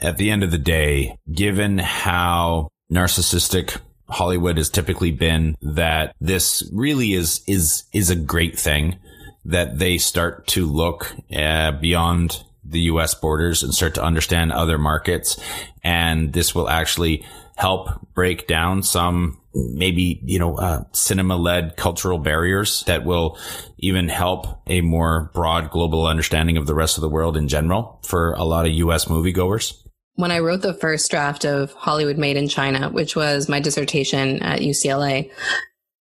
At 0.01 0.17
the 0.17 0.29
end 0.29 0.43
of 0.43 0.51
the 0.51 0.57
day, 0.57 1.17
given 1.31 1.77
how 1.79 2.67
narcissistic 2.91 3.79
Hollywood 4.09 4.57
has 4.57 4.69
typically 4.69 5.11
been, 5.11 5.55
that 5.61 6.13
this 6.19 6.69
really 6.73 7.13
is, 7.13 7.41
is, 7.47 7.83
is 7.93 8.09
a 8.09 8.15
great 8.15 8.59
thing 8.59 8.97
that 9.45 9.79
they 9.79 9.97
start 9.97 10.45
to 10.47 10.65
look 10.65 11.15
uh, 11.33 11.71
beyond 11.71 12.43
the 12.63 12.81
US 12.81 13.13
borders 13.13 13.63
and 13.63 13.73
start 13.73 13.95
to 13.95 14.03
understand 14.03 14.51
other 14.51 14.77
markets. 14.77 15.39
And 15.83 16.33
this 16.33 16.53
will 16.53 16.69
actually 16.69 17.25
help 17.55 17.89
break 18.13 18.48
down 18.48 18.83
some 18.83 19.39
maybe, 19.53 20.19
you 20.24 20.39
know, 20.39 20.57
uh, 20.57 20.83
cinema 20.93 21.36
led 21.36 21.77
cultural 21.77 22.17
barriers 22.17 22.83
that 22.88 23.05
will 23.05 23.38
even 23.77 24.10
help 24.10 24.62
a 24.67 24.81
more 24.81 25.31
broad 25.33 25.69
global 25.69 26.07
understanding 26.07 26.57
of 26.57 26.65
the 26.65 26.74
rest 26.74 26.98
of 26.98 27.01
the 27.01 27.10
world 27.10 27.38
in 27.38 27.48
general 27.48 28.00
for 28.03 28.33
a 28.33 28.43
lot 28.43 28.65
of 28.65 28.72
US 28.74 29.05
moviegoers? 29.05 29.75
When 30.15 30.31
I 30.31 30.39
wrote 30.39 30.62
the 30.62 30.74
first 30.74 31.10
draft 31.10 31.45
of 31.45 31.74
Hollywood 31.74 32.17
Made 32.17 32.38
in 32.38 32.48
China, 32.48 32.89
which 32.89 33.15
was 33.15 33.50
my 33.50 33.60
dissertation 33.60 34.41
at 34.41 34.62
UCLA, 34.62 35.31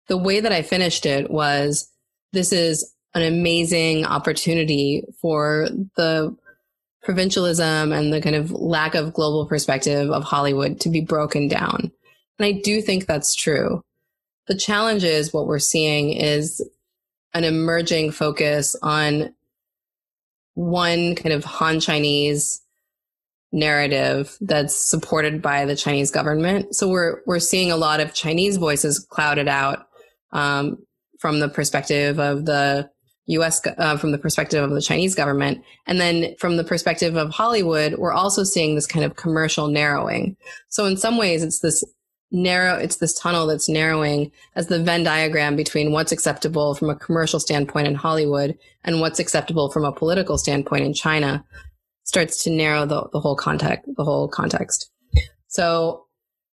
the 0.08 0.18
way 0.18 0.40
that 0.40 0.52
I 0.52 0.62
finished 0.62 1.06
it 1.06 1.30
was 1.30 1.90
this 2.32 2.52
is 2.52 2.92
an 3.14 3.22
amazing 3.22 4.04
opportunity 4.04 5.04
for 5.20 5.68
the 5.96 6.34
provincialism 7.02 7.92
and 7.92 8.12
the 8.12 8.20
kind 8.20 8.36
of 8.36 8.50
lack 8.50 8.94
of 8.94 9.12
global 9.12 9.46
perspective 9.46 10.10
of 10.10 10.22
Hollywood 10.22 10.80
to 10.80 10.88
be 10.88 11.00
broken 11.00 11.48
down. 11.48 11.90
And 12.38 12.46
I 12.46 12.52
do 12.52 12.80
think 12.80 13.06
that's 13.06 13.34
true. 13.34 13.82
The 14.46 14.56
challenge 14.56 15.04
is 15.04 15.32
what 15.32 15.46
we're 15.46 15.58
seeing 15.58 16.12
is 16.12 16.62
an 17.34 17.44
emerging 17.44 18.12
focus 18.12 18.76
on 18.82 19.34
one 20.54 21.14
kind 21.14 21.32
of 21.32 21.44
Han 21.44 21.80
Chinese 21.80 22.60
narrative 23.52 24.36
that's 24.40 24.74
supported 24.74 25.42
by 25.42 25.64
the 25.64 25.76
Chinese 25.76 26.10
government. 26.10 26.74
So 26.74 26.88
we're 26.88 27.20
we're 27.26 27.38
seeing 27.38 27.70
a 27.70 27.76
lot 27.76 28.00
of 28.00 28.14
Chinese 28.14 28.56
voices 28.56 28.98
clouded 28.98 29.48
out 29.48 29.86
um, 30.32 30.78
from 31.18 31.40
the 31.40 31.48
perspective 31.48 32.18
of 32.18 32.46
the 32.46 32.90
US 33.26 33.60
uh, 33.78 33.96
from 33.96 34.12
the 34.12 34.18
perspective 34.18 34.62
of 34.62 34.70
the 34.70 34.82
Chinese 34.82 35.14
government. 35.14 35.62
And 35.86 36.00
then 36.00 36.34
from 36.38 36.56
the 36.56 36.64
perspective 36.64 37.16
of 37.16 37.30
Hollywood, 37.30 37.94
we're 37.94 38.12
also 38.12 38.44
seeing 38.44 38.74
this 38.74 38.86
kind 38.86 39.04
of 39.04 39.16
commercial 39.16 39.68
narrowing. 39.68 40.36
So 40.68 40.86
in 40.86 40.96
some 40.96 41.16
ways, 41.16 41.42
it's 41.42 41.60
this 41.60 41.84
narrow, 42.32 42.76
it's 42.76 42.96
this 42.96 43.18
tunnel 43.18 43.46
that's 43.46 43.68
narrowing 43.68 44.32
as 44.56 44.66
the 44.66 44.82
Venn 44.82 45.04
diagram 45.04 45.54
between 45.54 45.92
what's 45.92 46.12
acceptable 46.12 46.74
from 46.74 46.90
a 46.90 46.96
commercial 46.96 47.38
standpoint 47.38 47.86
in 47.86 47.94
Hollywood 47.94 48.58
and 48.84 49.00
what's 49.00 49.18
acceptable 49.18 49.70
from 49.70 49.84
a 49.84 49.92
political 49.92 50.38
standpoint 50.38 50.84
in 50.84 50.94
China 50.94 51.44
starts 52.04 52.42
to 52.44 52.50
narrow 52.50 52.86
the, 52.86 53.08
the 53.12 53.20
whole 53.20 53.36
context, 53.36 53.88
the 53.96 54.04
whole 54.04 54.28
context. 54.28 54.90
So 55.46 56.06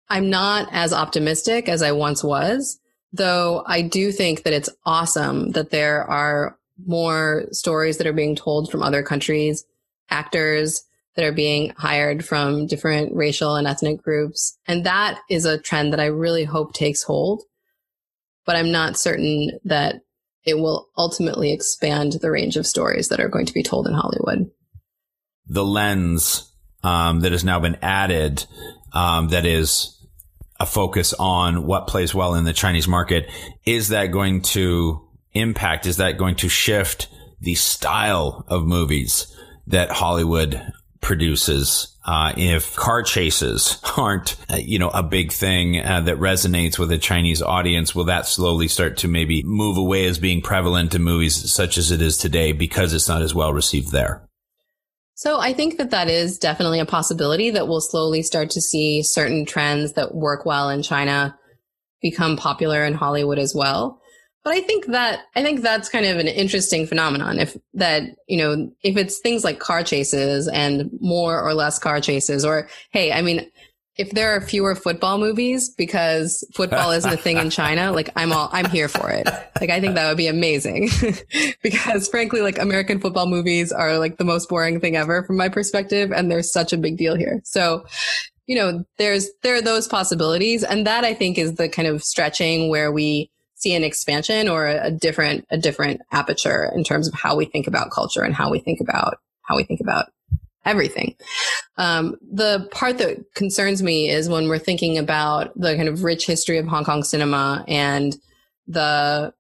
I'm 0.08 0.30
not 0.30 0.68
as 0.72 0.92
optimistic 0.92 1.68
as 1.68 1.82
I 1.82 1.92
once 1.92 2.24
was 2.24 2.80
Though 3.16 3.62
I 3.66 3.82
do 3.82 4.12
think 4.12 4.42
that 4.42 4.52
it's 4.52 4.68
awesome 4.84 5.52
that 5.52 5.70
there 5.70 6.04
are 6.04 6.58
more 6.84 7.46
stories 7.52 7.98
that 7.98 8.06
are 8.06 8.12
being 8.12 8.36
told 8.36 8.70
from 8.70 8.82
other 8.82 9.02
countries, 9.02 9.64
actors 10.10 10.82
that 11.14 11.24
are 11.24 11.32
being 11.32 11.70
hired 11.78 12.24
from 12.24 12.66
different 12.66 13.14
racial 13.16 13.56
and 13.56 13.66
ethnic 13.66 14.02
groups. 14.02 14.58
And 14.66 14.84
that 14.84 15.18
is 15.30 15.46
a 15.46 15.58
trend 15.58 15.92
that 15.92 16.00
I 16.00 16.06
really 16.06 16.44
hope 16.44 16.74
takes 16.74 17.02
hold. 17.02 17.42
But 18.44 18.56
I'm 18.56 18.70
not 18.70 18.98
certain 18.98 19.58
that 19.64 20.02
it 20.44 20.58
will 20.58 20.88
ultimately 20.96 21.52
expand 21.52 22.12
the 22.12 22.30
range 22.30 22.56
of 22.56 22.66
stories 22.66 23.08
that 23.08 23.18
are 23.18 23.28
going 23.28 23.46
to 23.46 23.54
be 23.54 23.62
told 23.62 23.86
in 23.88 23.94
Hollywood. 23.94 24.50
The 25.46 25.64
lens 25.64 26.52
um, 26.84 27.20
that 27.20 27.32
has 27.32 27.44
now 27.44 27.60
been 27.60 27.78
added 27.82 28.44
um, 28.92 29.28
that 29.28 29.44
is 29.44 29.95
a 30.58 30.66
focus 30.66 31.14
on 31.18 31.66
what 31.66 31.86
plays 31.86 32.14
well 32.14 32.34
in 32.34 32.44
the 32.44 32.52
Chinese 32.52 32.88
market. 32.88 33.30
Is 33.64 33.88
that 33.88 34.06
going 34.06 34.42
to 34.42 35.06
impact? 35.32 35.86
Is 35.86 35.98
that 35.98 36.18
going 36.18 36.36
to 36.36 36.48
shift 36.48 37.08
the 37.40 37.54
style 37.54 38.44
of 38.48 38.64
movies 38.64 39.34
that 39.66 39.90
Hollywood 39.90 40.72
produces? 41.00 41.96
Uh, 42.04 42.32
if 42.36 42.76
car 42.76 43.02
chases 43.02 43.80
aren't, 43.96 44.36
uh, 44.50 44.56
you 44.56 44.78
know, 44.78 44.90
a 44.90 45.02
big 45.02 45.32
thing 45.32 45.80
uh, 45.80 46.00
that 46.02 46.16
resonates 46.18 46.78
with 46.78 46.92
a 46.92 46.98
Chinese 46.98 47.42
audience, 47.42 47.94
will 47.94 48.04
that 48.04 48.26
slowly 48.26 48.68
start 48.68 48.96
to 48.98 49.08
maybe 49.08 49.42
move 49.42 49.76
away 49.76 50.06
as 50.06 50.18
being 50.18 50.40
prevalent 50.40 50.94
in 50.94 51.02
movies 51.02 51.52
such 51.52 51.76
as 51.76 51.90
it 51.90 52.00
is 52.00 52.16
today 52.16 52.52
because 52.52 52.94
it's 52.94 53.08
not 53.08 53.22
as 53.22 53.34
well 53.34 53.52
received 53.52 53.90
there? 53.90 54.26
So 55.16 55.40
I 55.40 55.54
think 55.54 55.78
that 55.78 55.90
that 55.90 56.08
is 56.08 56.38
definitely 56.38 56.78
a 56.78 56.84
possibility 56.84 57.50
that 57.50 57.68
we'll 57.68 57.80
slowly 57.80 58.22
start 58.22 58.50
to 58.50 58.60
see 58.60 59.02
certain 59.02 59.46
trends 59.46 59.94
that 59.94 60.14
work 60.14 60.44
well 60.44 60.68
in 60.68 60.82
China 60.82 61.38
become 62.02 62.36
popular 62.36 62.84
in 62.84 62.92
Hollywood 62.92 63.38
as 63.38 63.54
well. 63.54 64.02
But 64.44 64.52
I 64.52 64.60
think 64.60 64.86
that 64.88 65.22
I 65.34 65.42
think 65.42 65.62
that's 65.62 65.88
kind 65.88 66.04
of 66.04 66.18
an 66.18 66.28
interesting 66.28 66.86
phenomenon. 66.86 67.38
If 67.40 67.56
that 67.74 68.02
you 68.28 68.36
know 68.36 68.70
if 68.82 68.98
it's 68.98 69.18
things 69.18 69.42
like 69.42 69.58
car 69.58 69.82
chases 69.82 70.48
and 70.48 70.90
more 71.00 71.40
or 71.42 71.54
less 71.54 71.78
car 71.78 72.00
chases, 72.00 72.44
or 72.44 72.68
hey, 72.90 73.10
I 73.10 73.22
mean, 73.22 73.50
if 73.96 74.10
there 74.10 74.36
are 74.36 74.40
fewer 74.40 74.74
football 74.74 75.18
movies 75.18 75.70
because 75.70 76.44
football 76.54 76.90
isn't 76.90 77.12
a 77.12 77.16
thing 77.16 77.38
in 77.38 77.48
China, 77.50 77.92
like 77.94 78.10
I'm 78.16 78.32
all 78.32 78.48
I'm 78.52 78.66
here 78.66 78.88
for 78.88 79.10
it. 79.10 79.26
Like 79.60 79.70
I 79.70 79.80
think 79.80 79.94
that 79.94 80.08
would 80.08 80.16
be 80.16 80.26
amazing. 80.26 80.90
because 81.62 82.08
frankly, 82.08 82.40
like 82.42 82.58
American 82.58 83.00
football 83.00 83.26
movies 83.26 83.72
are 83.72 83.98
like 83.98 84.18
the 84.18 84.24
most 84.24 84.48
boring 84.48 84.80
thing 84.80 84.96
ever 84.96 85.24
from 85.24 85.36
my 85.36 85.48
perspective 85.48 86.12
and 86.12 86.30
they're 86.30 86.42
such 86.42 86.72
a 86.72 86.76
big 86.76 86.96
deal 86.96 87.16
here. 87.16 87.40
So, 87.44 87.86
you 88.46 88.56
know, 88.56 88.84
there's 88.98 89.30
there 89.42 89.54
are 89.54 89.62
those 89.62 89.88
possibilities 89.88 90.62
and 90.62 90.86
that 90.86 91.04
I 91.04 91.14
think 91.14 91.38
is 91.38 91.54
the 91.54 91.68
kind 91.68 91.88
of 91.88 92.02
stretching 92.02 92.68
where 92.68 92.92
we 92.92 93.30
see 93.54 93.74
an 93.74 93.82
expansion 93.84 94.48
or 94.48 94.66
a 94.66 94.90
different 94.90 95.46
a 95.50 95.56
different 95.56 96.02
aperture 96.12 96.70
in 96.74 96.84
terms 96.84 97.08
of 97.08 97.14
how 97.14 97.34
we 97.34 97.46
think 97.46 97.66
about 97.66 97.90
culture 97.90 98.22
and 98.22 98.34
how 98.34 98.50
we 98.50 98.58
think 98.58 98.80
about 98.80 99.18
how 99.42 99.56
we 99.56 99.64
think 99.64 99.80
about 99.80 100.06
everything. 100.66 101.14
Um, 101.78 102.16
the 102.32 102.68
part 102.72 102.98
that 102.98 103.34
concerns 103.34 103.82
me 103.82 104.10
is 104.10 104.28
when 104.28 104.48
we're 104.48 104.58
thinking 104.58 104.98
about 104.98 105.58
the 105.58 105.76
kind 105.76 105.88
of 105.88 106.04
rich 106.04 106.26
history 106.26 106.58
of 106.58 106.66
Hong 106.66 106.84
Kong 106.84 107.02
cinema 107.02 107.64
and 107.68 108.16
the 108.66 109.32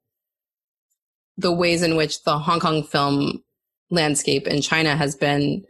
the 1.38 1.52
ways 1.52 1.82
in 1.82 1.96
which 1.96 2.24
the 2.24 2.38
Hong 2.38 2.60
Kong 2.60 2.82
film 2.82 3.42
landscape 3.90 4.46
in 4.46 4.62
China 4.62 4.96
has 4.96 5.14
been 5.14 5.64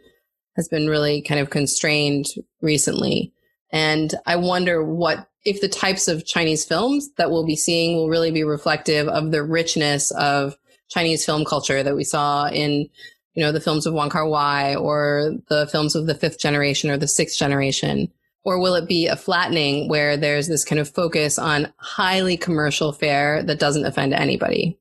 has 0.55 0.67
been 0.67 0.87
really 0.87 1.21
kind 1.21 1.39
of 1.39 1.49
constrained 1.49 2.25
recently. 2.61 3.33
And 3.71 4.13
I 4.25 4.37
wonder 4.37 4.83
what 4.83 5.27
if 5.45 5.61
the 5.61 5.69
types 5.69 6.07
of 6.07 6.25
Chinese 6.25 6.65
films 6.65 7.09
that 7.17 7.31
we'll 7.31 7.45
be 7.45 7.55
seeing 7.55 7.95
will 7.95 8.09
really 8.09 8.31
be 8.31 8.43
reflective 8.43 9.07
of 9.07 9.31
the 9.31 9.43
richness 9.43 10.11
of 10.11 10.55
Chinese 10.89 11.25
film 11.25 11.45
culture 11.45 11.83
that 11.83 11.95
we 11.95 12.03
saw 12.03 12.47
in 12.47 12.89
you 13.37 13.43
know, 13.43 13.51
the 13.51 13.61
films 13.61 13.85
of 13.85 13.93
Wong 13.93 14.09
Kar 14.09 14.27
Wai 14.27 14.73
or 14.73 15.31
the 15.47 15.67
films 15.67 15.93
of 15.93 16.07
the 16.07 16.15
fifth 16.15 16.39
generation 16.39 16.89
or 16.89 16.97
the 16.97 17.07
sixth 17.07 17.37
generation? 17.37 18.11
Or 18.43 18.59
will 18.59 18.73
it 18.73 18.87
be 18.87 19.05
a 19.05 19.15
flattening 19.15 19.89
where 19.89 20.17
there's 20.17 20.47
this 20.47 20.65
kind 20.65 20.79
of 20.79 20.89
focus 20.89 21.37
on 21.37 21.71
highly 21.77 22.35
commercial 22.35 22.91
fare 22.91 23.43
that 23.43 23.59
doesn't 23.59 23.85
offend 23.85 24.15
anybody? 24.15 24.79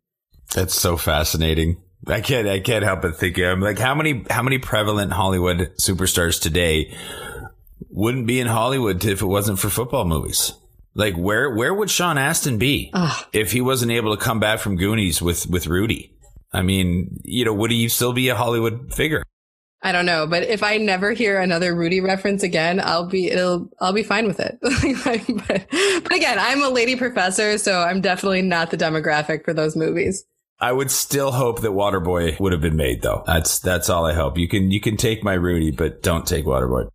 That's 0.54 0.75
so 0.75 0.96
fascinating. 0.96 1.82
I 2.06 2.22
can't 2.22 2.48
I 2.48 2.60
can't 2.60 2.82
help 2.82 3.02
but 3.02 3.16
think 3.16 3.38
I'm 3.38 3.60
like 3.60 3.78
how 3.78 3.94
many 3.94 4.25
how 4.30 4.42
many 4.42 4.58
prevalent 4.58 5.12
Hollywood 5.12 5.72
superstars 5.78 6.40
today 6.40 6.96
wouldn't 7.90 8.26
be 8.26 8.40
in 8.40 8.46
Hollywood 8.46 9.04
if 9.04 9.20
it 9.20 9.26
wasn't 9.26 9.58
for 9.58 9.68
football 9.68 10.06
movies? 10.06 10.54
Like 10.94 11.14
where 11.14 11.54
where 11.54 11.75
would 11.75 11.90
Sean 11.90 12.16
Astin 12.16 12.56
be 12.56 12.90
Ugh. 12.94 13.26
if 13.34 13.52
he 13.52 13.60
wasn't 13.60 13.92
able 13.92 14.16
to 14.16 14.22
come 14.22 14.40
back 14.40 14.60
from 14.60 14.76
Goonies 14.76 15.20
with 15.20 15.46
with 15.50 15.66
Rudy? 15.66 16.15
I 16.52 16.62
mean, 16.62 17.20
you 17.24 17.44
know, 17.44 17.54
would 17.54 17.70
he 17.70 17.88
still 17.88 18.12
be 18.12 18.28
a 18.28 18.34
Hollywood 18.34 18.92
figure? 18.94 19.22
I 19.82 19.92
don't 19.92 20.06
know, 20.06 20.26
but 20.26 20.42
if 20.42 20.62
I 20.62 20.78
never 20.78 21.12
hear 21.12 21.40
another 21.40 21.74
Rudy 21.74 22.00
reference 22.00 22.42
again, 22.42 22.80
I'll 22.82 23.06
be 23.06 23.28
it'll 23.28 23.70
I'll 23.80 23.92
be 23.92 24.02
fine 24.02 24.26
with 24.26 24.40
it. 24.40 24.58
but, 24.62 26.02
but 26.02 26.12
again, 26.12 26.38
I'm 26.40 26.62
a 26.62 26.70
lady 26.70 26.96
professor, 26.96 27.58
so 27.58 27.80
I'm 27.80 28.00
definitely 28.00 28.42
not 28.42 28.70
the 28.70 28.76
demographic 28.76 29.44
for 29.44 29.52
those 29.52 29.76
movies. 29.76 30.24
I 30.58 30.72
would 30.72 30.90
still 30.90 31.32
hope 31.32 31.60
that 31.60 31.72
Waterboy 31.72 32.40
would 32.40 32.52
have 32.52 32.62
been 32.62 32.76
made 32.76 33.02
though. 33.02 33.22
That's 33.26 33.58
that's 33.60 33.90
all 33.90 34.06
I 34.06 34.14
hope. 34.14 34.38
You 34.38 34.48
can 34.48 34.70
you 34.70 34.80
can 34.80 34.96
take 34.96 35.22
my 35.22 35.34
Rudy, 35.34 35.70
but 35.70 36.02
don't 36.02 36.26
take 36.26 36.46
Waterboy. 36.46 36.88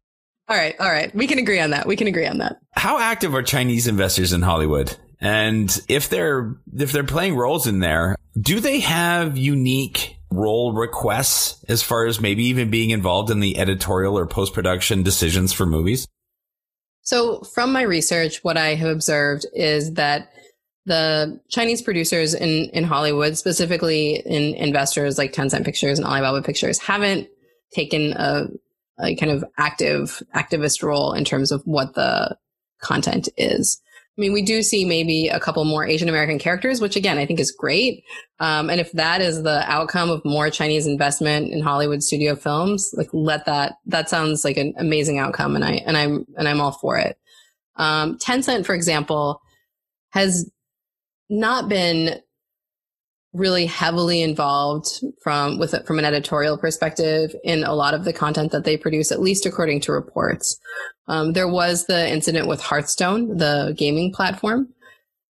All 0.50 0.58
right, 0.58 0.76
all 0.80 0.92
right. 0.92 1.16
We 1.16 1.28
can 1.28 1.40
agree 1.40 1.60
on 1.62 1.70
that. 1.70 1.88
We 1.88 1.96
can 1.96 2.08
agree 2.08 2.26
on 2.26 2.40
that. 2.40 2.58
How 2.74 3.00
active 3.00 3.34
are 3.36 3.44
Chinese 3.44 3.88
investors 3.88 4.34
in 4.34 4.42
Hollywood? 4.42 4.98
And 5.22 5.80
if 5.88 6.10
they're 6.10 6.56
if 6.76 6.92
they're 6.92 7.04
playing 7.04 7.36
roles 7.36 7.68
in 7.68 7.80
there, 7.80 8.16
do 8.40 8.60
they 8.60 8.80
have 8.80 9.38
unique 9.38 10.18
role 10.32 10.74
requests 10.74 11.64
as 11.70 11.84
far 11.84 12.08
as 12.08 12.20
maybe 12.20 12.46
even 12.46 12.72
being 12.72 12.90
involved 12.90 13.30
in 13.30 13.40
the 13.40 13.60
editorial 13.60 14.18
or 14.18 14.26
post-production 14.26 15.04
decisions 15.04 15.54
for 15.54 15.66
movies? 15.66 16.08
So, 17.02 17.42
from 17.42 17.72
my 17.72 17.82
research, 17.82 18.44
what 18.44 18.58
I 18.58 18.76
have 18.76 18.90
observed 18.90 19.46
is 19.54 19.94
that 19.94 20.32
the 20.86 21.40
Chinese 21.50 21.82
producers 21.82 22.34
in, 22.34 22.70
in 22.70 22.84
Hollywood, 22.84 23.38
specifically 23.38 24.16
in 24.16 24.56
investors 24.56 25.18
like 25.18 25.34
Tencent 25.34 25.66
Pictures 25.66 26.00
and 26.00 26.08
Alibaba 26.08 26.42
Pictures, 26.42 26.80
haven't 26.80 27.28
taken 27.74 28.14
a, 28.14 28.48
a 29.00 29.16
kind 29.16 29.32
of 29.32 29.44
active 29.58 30.24
activist 30.36 30.82
role 30.84 31.14
in 31.14 31.26
terms 31.26 31.52
of 31.52 31.62
what 31.66 31.94
the 31.94 32.36
content 32.82 33.30
is. 33.38 33.82
I 34.18 34.22
mean, 34.22 34.34
we 34.34 34.42
do 34.42 34.62
see 34.62 34.84
maybe 34.84 35.30
a 35.30 35.40
couple 35.40 35.64
more 35.64 35.86
Asian 35.86 36.10
American 36.10 36.38
characters, 36.38 36.82
which 36.82 36.98
again, 36.98 37.18
I 37.18 37.26
think 37.26 37.40
is 37.40 37.52
great. 37.52 38.04
Um, 38.40 38.70
and 38.70 38.82
if 38.82 38.92
that 38.92 39.22
is 39.22 39.44
the 39.44 39.64
outcome 39.72 40.10
of 40.10 40.22
more 40.26 40.50
Chinese 40.50 40.86
investment 40.86 41.52
in 41.52 41.62
Hollywood 41.62 42.04
studio 42.04 42.36
films, 42.36 42.94
like 42.98 43.10
let 43.14 43.46
that, 43.46 43.76
that 43.86 44.10
sounds 44.10 44.44
like 44.44 44.58
an 44.58 44.74
amazing 44.78 45.18
outcome. 45.18 45.56
And 45.56 45.64
I, 45.64 45.82
and 45.86 45.96
I'm, 45.96 46.26
and 46.36 46.48
I'm 46.48 46.60
all 46.60 46.74
for 46.74 46.98
it. 46.98 47.18
Um, 47.78 48.18
Tencent, 48.18 48.66
for 48.66 48.76
example, 48.76 49.42
has 50.10 50.52
not 51.30 51.70
been 51.70 52.20
really 53.34 53.66
heavily 53.66 54.22
involved 54.22 55.02
from 55.22 55.58
with 55.58 55.74
from 55.86 56.00
an 56.00 56.06
editorial 56.06 56.58
perspective 56.58 57.34
in 57.44 57.64
a 57.64 57.74
lot 57.74 57.94
of 57.94 58.04
the 58.04 58.14
content 58.14 58.52
that 58.52 58.66
they 58.66 58.78
produce, 58.78 59.12
at 59.12 59.22
least 59.22 59.46
according 59.46 59.80
to 59.82 59.92
reports. 59.92 60.60
Um, 61.08 61.34
there 61.34 61.48
was 61.48 61.86
the 61.86 62.10
incident 62.10 62.48
with 62.48 62.62
Hearthstone, 62.62 63.38
the 63.38 63.74
gaming 63.78 64.12
platform, 64.12 64.70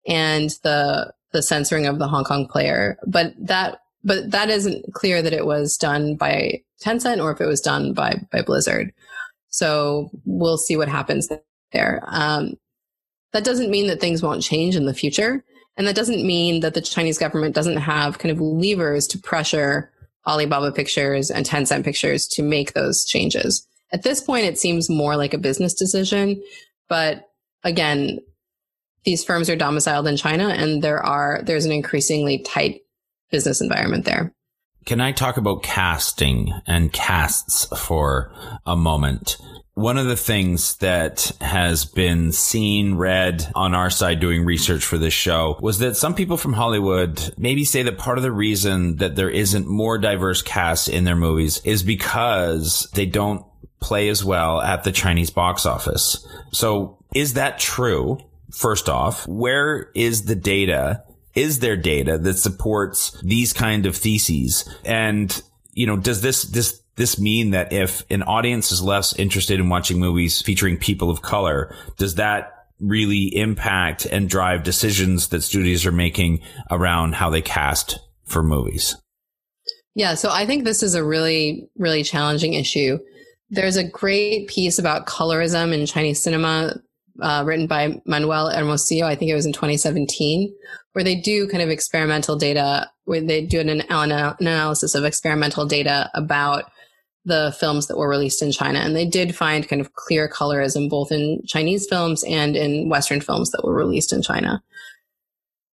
and 0.06 0.50
the 0.62 1.12
the 1.32 1.42
censoring 1.42 1.86
of 1.86 1.98
the 1.98 2.08
Hong 2.08 2.24
Kong 2.24 2.46
player, 2.46 2.98
but 3.06 3.34
that 3.38 3.80
but 4.04 4.30
that 4.30 4.50
isn't 4.50 4.92
clear 4.94 5.22
that 5.22 5.32
it 5.32 5.46
was 5.46 5.76
done 5.76 6.16
by 6.16 6.62
Tencent 6.82 7.22
or 7.22 7.32
if 7.32 7.40
it 7.40 7.46
was 7.46 7.60
done 7.60 7.92
by 7.92 8.20
by 8.30 8.42
Blizzard. 8.42 8.92
So 9.48 10.10
we'll 10.24 10.58
see 10.58 10.76
what 10.76 10.88
happens 10.88 11.28
there. 11.72 12.02
Um, 12.06 12.54
that 13.32 13.44
doesn't 13.44 13.70
mean 13.70 13.86
that 13.88 14.00
things 14.00 14.22
won't 14.22 14.42
change 14.42 14.76
in 14.76 14.86
the 14.86 14.94
future. 14.94 15.44
And 15.76 15.86
that 15.86 15.96
doesn't 15.96 16.26
mean 16.26 16.60
that 16.60 16.74
the 16.74 16.80
Chinese 16.80 17.18
government 17.18 17.54
doesn't 17.54 17.76
have 17.76 18.18
kind 18.18 18.32
of 18.32 18.40
levers 18.40 19.06
to 19.08 19.18
pressure 19.18 19.90
Alibaba 20.26 20.72
Pictures 20.72 21.30
and 21.30 21.46
Tencent 21.46 21.84
Pictures 21.84 22.26
to 22.28 22.42
make 22.42 22.72
those 22.72 23.04
changes. 23.04 23.66
At 23.92 24.02
this 24.02 24.20
point, 24.20 24.46
it 24.46 24.58
seems 24.58 24.90
more 24.90 25.16
like 25.16 25.34
a 25.34 25.38
business 25.38 25.74
decision. 25.74 26.42
But 26.88 27.28
again, 27.62 28.18
these 29.04 29.24
firms 29.24 29.48
are 29.48 29.56
domiciled 29.56 30.08
in 30.08 30.16
China 30.16 30.48
and 30.48 30.82
there 30.82 31.04
are, 31.04 31.40
there's 31.44 31.64
an 31.64 31.72
increasingly 31.72 32.38
tight 32.38 32.80
business 33.30 33.60
environment 33.60 34.04
there. 34.04 34.32
Can 34.86 35.00
I 35.00 35.10
talk 35.10 35.36
about 35.36 35.64
casting 35.64 36.52
and 36.64 36.92
casts 36.92 37.64
for 37.76 38.32
a 38.64 38.76
moment? 38.76 39.36
One 39.74 39.98
of 39.98 40.06
the 40.06 40.14
things 40.14 40.76
that 40.76 41.32
has 41.40 41.84
been 41.84 42.30
seen, 42.30 42.94
read 42.94 43.50
on 43.56 43.74
our 43.74 43.90
side 43.90 44.20
doing 44.20 44.44
research 44.44 44.84
for 44.84 44.96
this 44.96 45.12
show 45.12 45.58
was 45.60 45.80
that 45.80 45.96
some 45.96 46.14
people 46.14 46.36
from 46.36 46.52
Hollywood 46.52 47.34
maybe 47.36 47.64
say 47.64 47.82
that 47.82 47.98
part 47.98 48.16
of 48.16 48.22
the 48.22 48.30
reason 48.30 48.98
that 48.98 49.16
there 49.16 49.28
isn't 49.28 49.66
more 49.66 49.98
diverse 49.98 50.40
casts 50.40 50.86
in 50.86 51.02
their 51.02 51.16
movies 51.16 51.60
is 51.64 51.82
because 51.82 52.88
they 52.94 53.06
don't 53.06 53.44
play 53.80 54.08
as 54.08 54.24
well 54.24 54.60
at 54.60 54.84
the 54.84 54.92
Chinese 54.92 55.30
box 55.30 55.66
office. 55.66 56.24
So 56.52 56.96
is 57.12 57.34
that 57.34 57.58
true? 57.58 58.18
First 58.52 58.88
off, 58.88 59.26
where 59.26 59.90
is 59.96 60.26
the 60.26 60.36
data? 60.36 61.02
Is 61.36 61.60
there 61.60 61.76
data 61.76 62.18
that 62.18 62.38
supports 62.38 63.20
these 63.22 63.52
kind 63.52 63.86
of 63.86 63.94
theses? 63.94 64.68
And, 64.84 65.40
you 65.72 65.86
know, 65.86 65.96
does 65.96 66.22
this, 66.22 66.42
this 66.42 66.82
this 66.96 67.20
mean 67.20 67.50
that 67.50 67.72
if 67.72 68.02
an 68.10 68.22
audience 68.22 68.72
is 68.72 68.82
less 68.82 69.14
interested 69.18 69.60
in 69.60 69.68
watching 69.68 70.00
movies 70.00 70.42
featuring 70.42 70.78
people 70.78 71.10
of 71.10 71.22
color, 71.22 71.74
does 71.98 72.16
that 72.16 72.52
really 72.80 73.24
impact 73.36 74.06
and 74.06 74.28
drive 74.28 74.62
decisions 74.62 75.28
that 75.28 75.42
studios 75.42 75.86
are 75.86 75.92
making 75.92 76.40
around 76.70 77.14
how 77.14 77.30
they 77.30 77.42
cast 77.42 77.98
for 78.24 78.42
movies? 78.42 78.96
Yeah, 79.94 80.14
so 80.14 80.30
I 80.30 80.46
think 80.46 80.64
this 80.64 80.82
is 80.82 80.94
a 80.94 81.04
really, 81.04 81.68
really 81.76 82.02
challenging 82.02 82.54
issue. 82.54 82.98
There's 83.48 83.76
a 83.76 83.84
great 83.84 84.48
piece 84.48 84.78
about 84.78 85.06
colorism 85.06 85.72
in 85.72 85.86
Chinese 85.86 86.22
cinema 86.22 86.80
uh, 87.20 87.42
written 87.46 87.66
by 87.66 88.00
Manuel 88.04 88.50
Hermosilla. 88.50 89.06
I 89.06 89.14
think 89.14 89.30
it 89.30 89.34
was 89.34 89.46
in 89.46 89.52
2017, 89.52 90.54
where 90.92 91.04
they 91.04 91.16
do 91.16 91.48
kind 91.48 91.62
of 91.62 91.70
experimental 91.70 92.36
data, 92.36 92.90
where 93.04 93.20
they 93.20 93.44
do 93.44 93.60
an, 93.60 93.68
an 93.68 94.34
analysis 94.40 94.94
of 94.94 95.04
experimental 95.04 95.66
data 95.66 96.10
about 96.14 96.70
the 97.26 97.54
films 97.58 97.88
that 97.88 97.98
were 97.98 98.08
released 98.08 98.40
in 98.40 98.52
China. 98.52 98.78
And 98.78 98.94
they 98.94 99.04
did 99.04 99.34
find 99.34 99.68
kind 99.68 99.80
of 99.80 99.94
clear 99.94 100.28
colorism 100.28 100.88
both 100.88 101.10
in 101.10 101.42
Chinese 101.44 101.86
films 101.86 102.22
and 102.24 102.56
in 102.56 102.88
Western 102.88 103.20
films 103.20 103.50
that 103.50 103.64
were 103.64 103.74
released 103.74 104.12
in 104.12 104.22
China. 104.22 104.62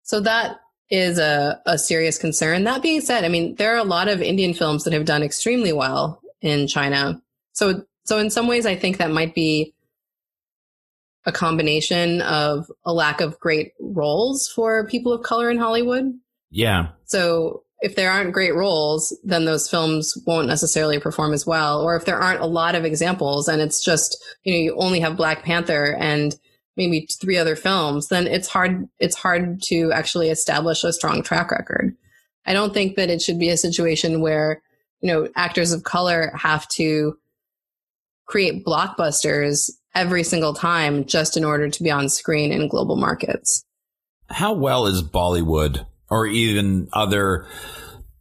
So 0.03 0.21
that 0.21 0.61
is 0.91 1.19
a, 1.19 1.61
a 1.67 1.79
serious 1.79 2.19
concern. 2.19 2.65
That 2.65 2.83
being 2.83 3.01
said, 3.01 3.25
I 3.25 3.29
mean, 3.29 3.55
there 3.57 3.75
are 3.75 3.79
a 3.79 3.85
lot 3.85 4.09
of 4.09 4.23
Indian 4.23 4.55
films 4.55 4.85
that 4.85 4.93
have 4.93 5.07
done 5.07 5.23
extremely 5.23 5.73
well 5.73 6.21
in 6.43 6.67
China. 6.67 7.21
So, 7.53 7.85
so 8.05 8.19
in 8.19 8.31
some 8.31 8.47
ways, 8.47 8.67
I 8.67 8.77
think 8.77 8.99
that 8.99 9.11
might 9.11 9.35
be 9.35 9.75
a 11.29 11.33
combination 11.33 12.23
of 12.23 12.71
a 12.87 12.93
lack 12.93 13.21
of 13.21 13.39
great 13.39 13.73
roles 13.79 14.49
for 14.49 14.87
people 14.87 15.13
of 15.13 15.23
color 15.23 15.51
in 15.51 15.59
Hollywood. 15.59 16.07
Yeah. 16.51 16.89
So 17.05 17.65
if 17.83 17.97
there 17.97 18.11
aren't 18.11 18.33
great 18.33 18.55
roles, 18.55 19.17
then 19.23 19.45
those 19.45 19.69
films 19.69 20.17
won't 20.27 20.49
necessarily 20.49 20.99
perform 20.99 21.35
as 21.35 21.47
well. 21.47 21.83
Or 21.83 21.97
if 21.97 22.07
there 22.07 22.19
aren't 22.19 22.41
a 22.41 22.47
lot 22.47 22.75
of 22.75 22.87
examples 22.87 23.47
and 23.47 23.61
it's 23.61 23.85
just, 23.85 24.17
you 24.43 24.53
know, 24.53 24.59
you 24.59 24.77
only 24.77 25.01
have 25.01 25.19
Black 25.19 25.45
Panther 25.45 25.95
and 26.01 26.35
maybe 26.79 27.07
three 27.21 27.37
other 27.37 27.55
films, 27.55 28.09
then 28.09 28.27
it's 28.27 28.49
hard, 28.49 28.89
it's 28.99 29.17
hard 29.17 29.61
to 29.65 29.93
actually 29.93 30.31
establish 30.31 30.83
a 30.83 30.95
strong 30.95 31.23
track 31.23 31.51
record. 31.51 31.95
I 32.47 32.55
don't 32.55 32.73
think 32.73 32.97
that 32.97 33.11
it 33.11 33.21
should 33.21 33.39
be 33.39 33.51
a 33.51 33.59
situation 33.59 34.23
where, 34.23 34.63
you 35.03 35.13
know, 35.13 35.29
actors 35.37 35.73
of 35.73 35.85
color 35.85 36.33
have 36.35 36.67
to 36.69 37.19
create 38.25 38.65
blockbusters 38.65 39.71
every 39.99 40.23
single 40.23 40.55
time 40.55 41.05
just 41.05 41.37
in 41.37 41.45
order 41.45 41.69
to 41.69 41.83
be 41.83 41.91
on 41.91 42.09
screen 42.09 42.53
in 42.53 42.69
global 42.69 42.97
markets. 42.97 43.65
How 44.31 44.53
well 44.53 44.87
is 44.87 45.03
Bollywood 45.03 45.87
or 46.09 46.27
even 46.27 46.89
other 46.93 47.47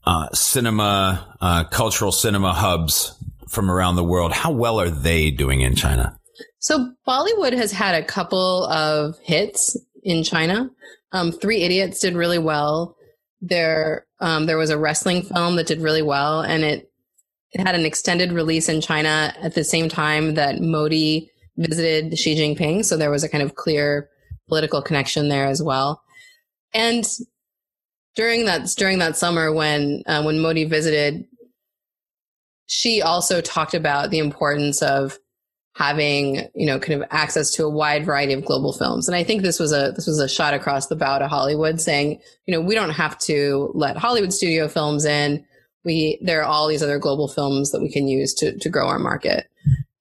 uh, 0.04 0.30
cinema, 0.34 1.36
uh, 1.40 1.66
cultural 1.66 2.12
cinema 2.12 2.54
hubs 2.54 3.13
from 3.50 3.70
around 3.70 3.96
the 3.96 4.04
world. 4.04 4.34
How 4.34 4.52
well 4.52 4.80
are 4.80 4.90
they 4.90 5.32
doing 5.32 5.62
in 5.62 5.76
China? 5.76 6.18
So 6.60 6.92
Bollywood 7.08 7.54
has 7.54 7.72
had 7.72 7.96
a 7.96 8.06
couple 8.06 8.66
of 8.66 9.18
hits 9.20 9.78
in 10.04 10.24
China. 10.24 10.70
Um, 11.12 11.32
Three 11.32 11.62
Idiots 11.62 12.00
did 12.00 12.16
really 12.16 12.40
well. 12.40 12.96
There, 13.42 14.06
um, 14.20 14.48
there 14.48 14.58
was 14.58 14.70
a 14.70 14.78
wrestling 14.78 15.22
film 15.22 15.58
that 15.58 15.68
did 15.68 15.82
really 15.82 16.02
well, 16.02 16.42
and 16.42 16.63
it 16.63 16.92
it 17.52 17.66
had 17.66 17.76
an 17.76 17.86
extended 17.86 18.34
release 18.34 18.68
in 18.68 18.82
China 18.82 19.34
at 19.42 19.56
the 19.56 19.63
same 19.63 19.88
time 19.88 20.34
that 20.34 20.60
Modi 20.60 21.32
visited 21.58 22.17
Xi 22.17 22.36
Jinping. 22.36 22.86
So 22.86 22.98
there 22.98 23.12
was 23.12 23.24
a 23.24 23.30
kind 23.30 23.43
of 23.43 23.56
clear 23.56 24.10
political 24.48 24.82
connection 24.82 25.30
there 25.30 25.48
as 25.48 25.62
well. 25.62 26.02
And 26.74 27.06
during 28.15 28.46
that 28.46 28.74
during 28.78 29.00
that 29.00 29.17
summer 29.17 29.52
when 29.54 30.04
uh, 30.06 30.24
when 30.24 30.39
Modi 30.39 30.65
visited, 30.65 31.26
Xi 32.67 33.02
also 33.02 33.41
talked 33.41 33.74
about 33.74 34.10
the 34.10 34.20
importance 34.20 34.82
of 34.82 35.17
having 35.78 36.50
you 36.56 36.65
know 36.65 36.80
kind 36.80 37.00
of 37.00 37.08
access 37.12 37.52
to 37.52 37.63
a 37.63 37.70
wide 37.70 38.04
variety 38.04 38.34
of 38.34 38.43
global 38.43 38.74
films 38.74 39.08
and 39.08 39.15
i 39.15 39.24
think 39.24 39.43
this 39.43 39.60
was 39.60 39.72
a 39.72 39.91
this 39.96 40.08
was 40.08 40.20
a 40.20 40.28
shot 40.28 40.56
across 40.56 40.88
the 40.88 40.96
bow 40.96 41.20
to 41.20 41.28
hollywood 41.28 41.80
saying 41.80 42.20
you 42.48 42.52
know 42.52 42.60
we 42.60 42.74
don't 42.74 42.89
have 42.89 43.15
to 43.20 43.70
let 43.76 43.96
hollywood 43.96 44.34
studio 44.34 44.67
films 44.67 45.06
in 45.06 45.46
we 45.86 46.17
there 46.24 46.41
are 46.41 46.46
all 46.46 46.67
these 46.67 46.82
other 46.82 46.98
global 46.98 47.28
films 47.28 47.70
that 47.72 47.82
we 47.82 47.91
can 47.91 48.08
use 48.08 48.34
to 48.34 48.58
to 48.58 48.70
grow 48.70 48.88
our 48.88 48.98
market 48.98 49.48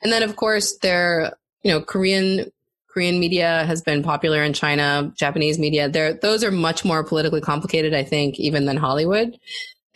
and 0.03 0.11
then 0.11 0.23
of 0.23 0.37
course 0.37 0.79
there 0.79 1.37
you 1.67 1.73
know 1.73 1.81
korean 1.81 2.49
korean 2.89 3.19
media 3.19 3.65
has 3.67 3.83
been 3.83 4.05
popular 4.05 4.41
in 4.41 4.53
china 4.53 5.13
japanese 5.17 5.59
media 5.59 5.89
there 5.89 6.13
those 6.13 6.45
are 6.45 6.53
much 6.53 6.85
more 6.85 7.03
politically 7.03 7.41
complicated 7.41 7.93
i 7.93 8.05
think 8.05 8.39
even 8.39 8.67
than 8.67 8.77
hollywood 8.77 9.37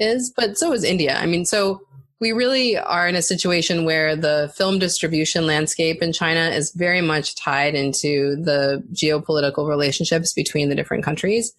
is 0.00 0.32
but 0.36 0.58
so 0.58 0.72
is 0.72 0.82
india 0.82 1.16
i 1.18 1.26
mean 1.26 1.44
so 1.44 1.80
we 2.20 2.32
really 2.32 2.76
are 2.76 3.08
in 3.08 3.14
a 3.14 3.22
situation 3.22 3.84
where 3.84 4.14
the 4.16 4.52
film 4.56 4.78
distribution 4.78 5.46
landscape 5.46 6.02
in 6.02 6.12
China 6.12 6.50
is 6.50 6.70
very 6.72 7.00
much 7.00 7.34
tied 7.34 7.74
into 7.74 8.36
the 8.36 8.84
geopolitical 8.92 9.66
relationships 9.66 10.34
between 10.34 10.68
the 10.68 10.74
different 10.74 11.02
countries. 11.02 11.54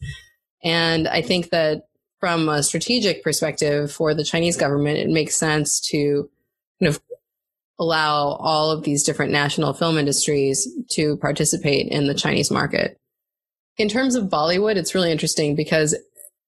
And 0.63 1.07
I 1.07 1.23
think 1.23 1.49
that 1.49 1.87
from 2.19 2.47
a 2.47 2.61
strategic 2.61 3.23
perspective 3.23 3.91
for 3.91 4.13
the 4.13 4.23
Chinese 4.23 4.55
government, 4.55 4.99
it 4.99 5.09
makes 5.09 5.35
sense 5.35 5.79
to 5.89 6.29
kind 6.79 6.89
of 6.89 7.01
allow 7.79 8.33
all 8.39 8.71
of 8.71 8.83
these 8.83 9.03
different 9.03 9.31
national 9.31 9.73
film 9.73 9.97
industries 9.97 10.67
to 10.91 11.17
participate 11.17 11.87
in 11.87 12.07
the 12.07 12.13
Chinese 12.13 12.51
market. 12.51 12.97
In 13.77 13.89
terms 13.89 14.15
of 14.15 14.25
Bollywood, 14.25 14.75
it's 14.75 14.93
really 14.93 15.11
interesting 15.11 15.55
because 15.55 15.95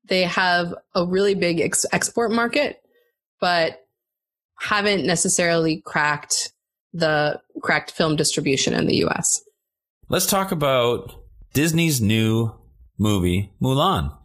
they 0.08 0.24
have 0.24 0.74
a 0.94 1.06
really 1.06 1.34
big 1.34 1.60
ex- 1.60 1.86
export 1.92 2.32
market, 2.32 2.82
but 3.40 3.80
haven't 4.60 5.06
necessarily 5.06 5.82
cracked 5.82 6.52
the 6.94 7.40
cracked 7.62 7.92
film 7.92 8.16
distribution 8.16 8.74
in 8.74 8.86
the 8.86 8.98
US. 9.06 9.44
Let's 10.10 10.26
talk 10.26 10.52
about 10.52 11.16
Disney's 11.54 12.02
new 12.02 12.54
movie, 12.98 13.52
Mulan, 13.62 14.16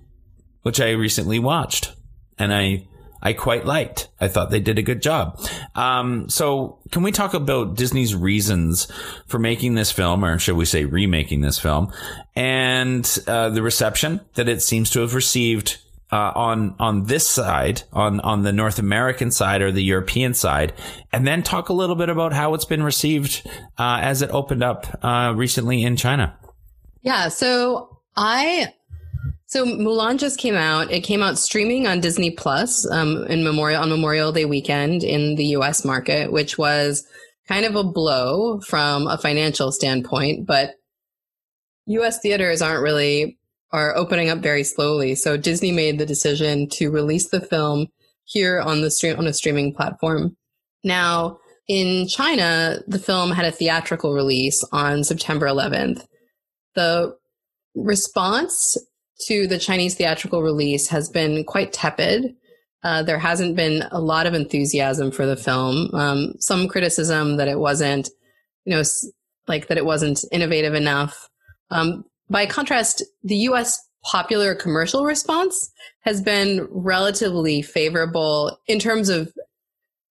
which 0.62 0.80
I 0.80 0.90
recently 0.90 1.38
watched 1.38 1.94
and 2.38 2.52
I 2.52 2.86
I 3.20 3.32
quite 3.32 3.64
liked. 3.64 4.08
I 4.20 4.28
thought 4.28 4.50
they 4.50 4.60
did 4.60 4.78
a 4.78 4.82
good 4.82 5.02
job. 5.02 5.40
Um, 5.74 6.28
so, 6.28 6.78
can 6.90 7.02
we 7.02 7.12
talk 7.12 7.34
about 7.34 7.76
Disney's 7.76 8.14
reasons 8.14 8.86
for 9.26 9.38
making 9.38 9.74
this 9.74 9.90
film, 9.90 10.24
or 10.24 10.38
should 10.38 10.56
we 10.56 10.64
say 10.64 10.84
remaking 10.84 11.40
this 11.40 11.58
film, 11.58 11.92
and 12.36 13.18
uh, 13.26 13.48
the 13.50 13.62
reception 13.62 14.20
that 14.34 14.48
it 14.48 14.62
seems 14.62 14.90
to 14.90 15.00
have 15.00 15.14
received 15.14 15.78
uh, 16.10 16.32
on 16.34 16.74
on 16.78 17.04
this 17.04 17.26
side, 17.26 17.82
on 17.92 18.20
on 18.20 18.42
the 18.42 18.52
North 18.52 18.78
American 18.78 19.30
side 19.30 19.62
or 19.62 19.72
the 19.72 19.82
European 19.82 20.34
side, 20.34 20.72
and 21.12 21.26
then 21.26 21.42
talk 21.42 21.68
a 21.68 21.74
little 21.74 21.96
bit 21.96 22.08
about 22.08 22.32
how 22.32 22.54
it's 22.54 22.64
been 22.64 22.82
received 22.82 23.46
uh, 23.78 23.98
as 24.00 24.22
it 24.22 24.30
opened 24.30 24.62
up 24.62 24.86
uh, 25.02 25.32
recently 25.36 25.82
in 25.82 25.96
China. 25.96 26.38
Yeah, 27.02 27.28
so 27.28 28.00
I 28.16 28.72
so 29.48 29.64
Mulan 29.64 30.18
just 30.18 30.38
came 30.38 30.54
out. 30.54 30.90
It 30.92 31.00
came 31.00 31.22
out 31.22 31.38
streaming 31.38 31.86
on 31.86 32.00
Disney 32.00 32.30
Plus 32.30 32.88
um, 32.90 33.24
in 33.28 33.42
Memorial 33.42 33.82
on 33.82 33.88
Memorial 33.88 34.30
Day 34.30 34.44
weekend 34.44 35.02
in 35.02 35.36
the 35.36 35.46
U.S. 35.46 35.86
market, 35.86 36.30
which 36.30 36.58
was 36.58 37.06
kind 37.48 37.64
of 37.64 37.74
a 37.74 37.82
blow 37.82 38.60
from 38.60 39.06
a 39.06 39.16
financial 39.16 39.72
standpoint, 39.72 40.46
but 40.46 40.74
U.S. 41.86 42.20
theaters 42.20 42.60
aren't 42.60 42.82
really 42.82 43.38
are 43.72 43.96
opening 43.96 44.28
up 44.28 44.40
very 44.40 44.64
slowly. 44.64 45.14
So 45.14 45.38
Disney 45.38 45.72
made 45.72 45.98
the 45.98 46.06
decision 46.06 46.68
to 46.70 46.90
release 46.90 47.28
the 47.28 47.40
film 47.40 47.86
here 48.24 48.60
on 48.60 48.82
the 48.82 48.90
stream 48.90 49.16
on 49.16 49.26
a 49.26 49.32
streaming 49.32 49.74
platform. 49.74 50.36
Now, 50.84 51.38
in 51.68 52.06
China, 52.06 52.80
the 52.86 52.98
film 52.98 53.30
had 53.30 53.46
a 53.46 53.50
theatrical 53.50 54.12
release 54.12 54.62
on 54.72 55.04
September 55.04 55.46
11th. 55.46 56.06
The 56.74 57.16
response 57.74 58.76
to 59.26 59.46
the 59.46 59.58
Chinese 59.58 59.94
theatrical 59.94 60.42
release 60.42 60.88
has 60.88 61.08
been 61.08 61.44
quite 61.44 61.72
tepid. 61.72 62.34
Uh, 62.84 63.02
there 63.02 63.18
hasn't 63.18 63.56
been 63.56 63.84
a 63.90 64.00
lot 64.00 64.26
of 64.26 64.34
enthusiasm 64.34 65.10
for 65.10 65.26
the 65.26 65.36
film. 65.36 65.92
Um, 65.94 66.34
some 66.38 66.68
criticism 66.68 67.36
that 67.36 67.48
it 67.48 67.58
wasn't, 67.58 68.08
you 68.64 68.74
know, 68.74 68.82
like 69.48 69.66
that 69.68 69.78
it 69.78 69.84
wasn't 69.84 70.24
innovative 70.30 70.74
enough. 70.74 71.28
Um, 71.70 72.04
by 72.30 72.46
contrast, 72.46 73.02
the 73.24 73.36
US 73.36 73.78
popular 74.04 74.54
commercial 74.54 75.04
response 75.04 75.70
has 76.00 76.20
been 76.20 76.66
relatively 76.70 77.62
favorable 77.62 78.58
in 78.66 78.78
terms 78.78 79.08
of 79.08 79.32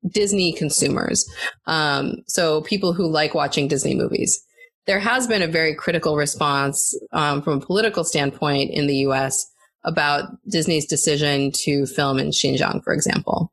Disney 0.07 0.53
consumers. 0.53 1.29
Um, 1.65 2.15
so 2.27 2.61
people 2.61 2.93
who 2.93 3.07
like 3.07 3.33
watching 3.33 3.67
Disney 3.67 3.95
movies. 3.95 4.43
There 4.85 4.99
has 4.99 5.27
been 5.27 5.41
a 5.41 5.47
very 5.47 5.75
critical 5.75 6.15
response 6.17 6.97
um, 7.11 7.41
from 7.41 7.57
a 7.57 7.65
political 7.65 8.03
standpoint 8.03 8.71
in 8.71 8.87
the 8.87 8.97
US 9.07 9.49
about 9.83 10.29
Disney's 10.47 10.85
decision 10.85 11.51
to 11.51 11.85
film 11.85 12.19
in 12.19 12.29
Xinjiang, 12.29 12.83
for 12.83 12.93
example. 12.93 13.51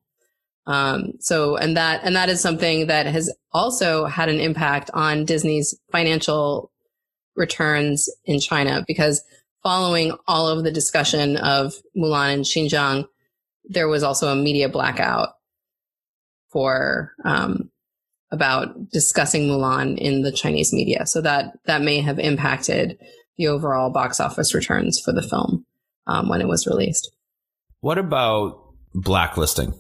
Um, 0.67 1.15
so, 1.21 1.57
and 1.57 1.77
that, 1.77 2.03
and 2.05 2.15
that 2.15 2.29
is 2.29 2.41
something 2.41 2.87
that 2.87 3.07
has 3.07 3.33
also 3.53 4.05
had 4.05 4.29
an 4.29 4.41
impact 4.41 4.91
on 4.95 5.25
Disney's 5.25 5.75
financial 5.91 6.71
returns 7.35 8.09
in 8.25 8.39
China 8.39 8.85
because 8.87 9.23
following 9.63 10.13
all 10.27 10.49
of 10.49 10.65
the 10.65 10.71
discussion 10.71 11.37
of 11.37 11.75
Mulan 11.97 12.35
and 12.35 12.45
Xinjiang, 12.45 13.07
there 13.65 13.89
was 13.89 14.03
also 14.03 14.29
a 14.29 14.37
media 14.37 14.69
blackout 14.69 15.31
for 16.51 17.13
um, 17.25 17.71
about 18.33 18.91
discussing 18.91 19.49
Mulan 19.49 19.99
in 19.99 20.23
the 20.23 20.33
Chinese 20.33 20.73
media. 20.73 21.07
So 21.07 21.21
that 21.23 21.59
that 21.67 21.83
may 21.83 22.01
have 22.01 22.19
impacted 22.19 22.99
the 23.37 23.49
overall 23.49 23.91
box 23.91 24.21
office 24.21 24.55
returns 24.55 25.01
for 25.01 25.13
the 25.13 25.23
film 25.23 25.65
um, 26.07 26.29
when 26.29 26.41
it 26.41 26.49
was 26.49 26.67
released. 26.67 27.11
What 27.81 27.99
about 27.99 28.63
blacklisting? 28.95 29.75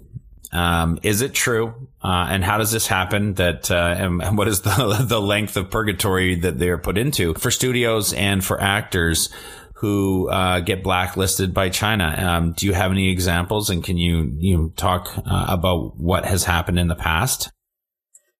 Um, 0.52 0.98
is 1.02 1.20
it 1.20 1.32
true? 1.32 1.88
Uh, 2.02 2.26
and 2.30 2.42
how 2.42 2.58
does 2.58 2.72
this 2.72 2.86
happen? 2.86 3.34
That 3.34 3.70
uh, 3.70 3.94
and, 3.96 4.22
and, 4.22 4.38
what 4.38 4.48
is 4.48 4.62
the 4.62 5.04
the 5.06 5.20
length 5.20 5.56
of 5.56 5.70
purgatory 5.70 6.34
that 6.36 6.58
they 6.58 6.68
are 6.70 6.78
put 6.78 6.98
into 6.98 7.34
for 7.34 7.50
studios 7.50 8.12
and 8.12 8.44
for 8.44 8.60
actors 8.60 9.28
who 9.74 10.28
uh, 10.28 10.60
get 10.60 10.82
blacklisted 10.82 11.54
by 11.54 11.68
China? 11.68 12.14
Um, 12.18 12.52
do 12.52 12.66
you 12.66 12.72
have 12.72 12.90
any 12.90 13.10
examples? 13.10 13.70
And 13.70 13.84
can 13.84 13.96
you 13.96 14.32
you 14.38 14.72
talk 14.76 15.08
uh, 15.18 15.46
about 15.48 15.96
what 16.00 16.24
has 16.24 16.44
happened 16.44 16.78
in 16.78 16.88
the 16.88 16.96
past? 16.96 17.50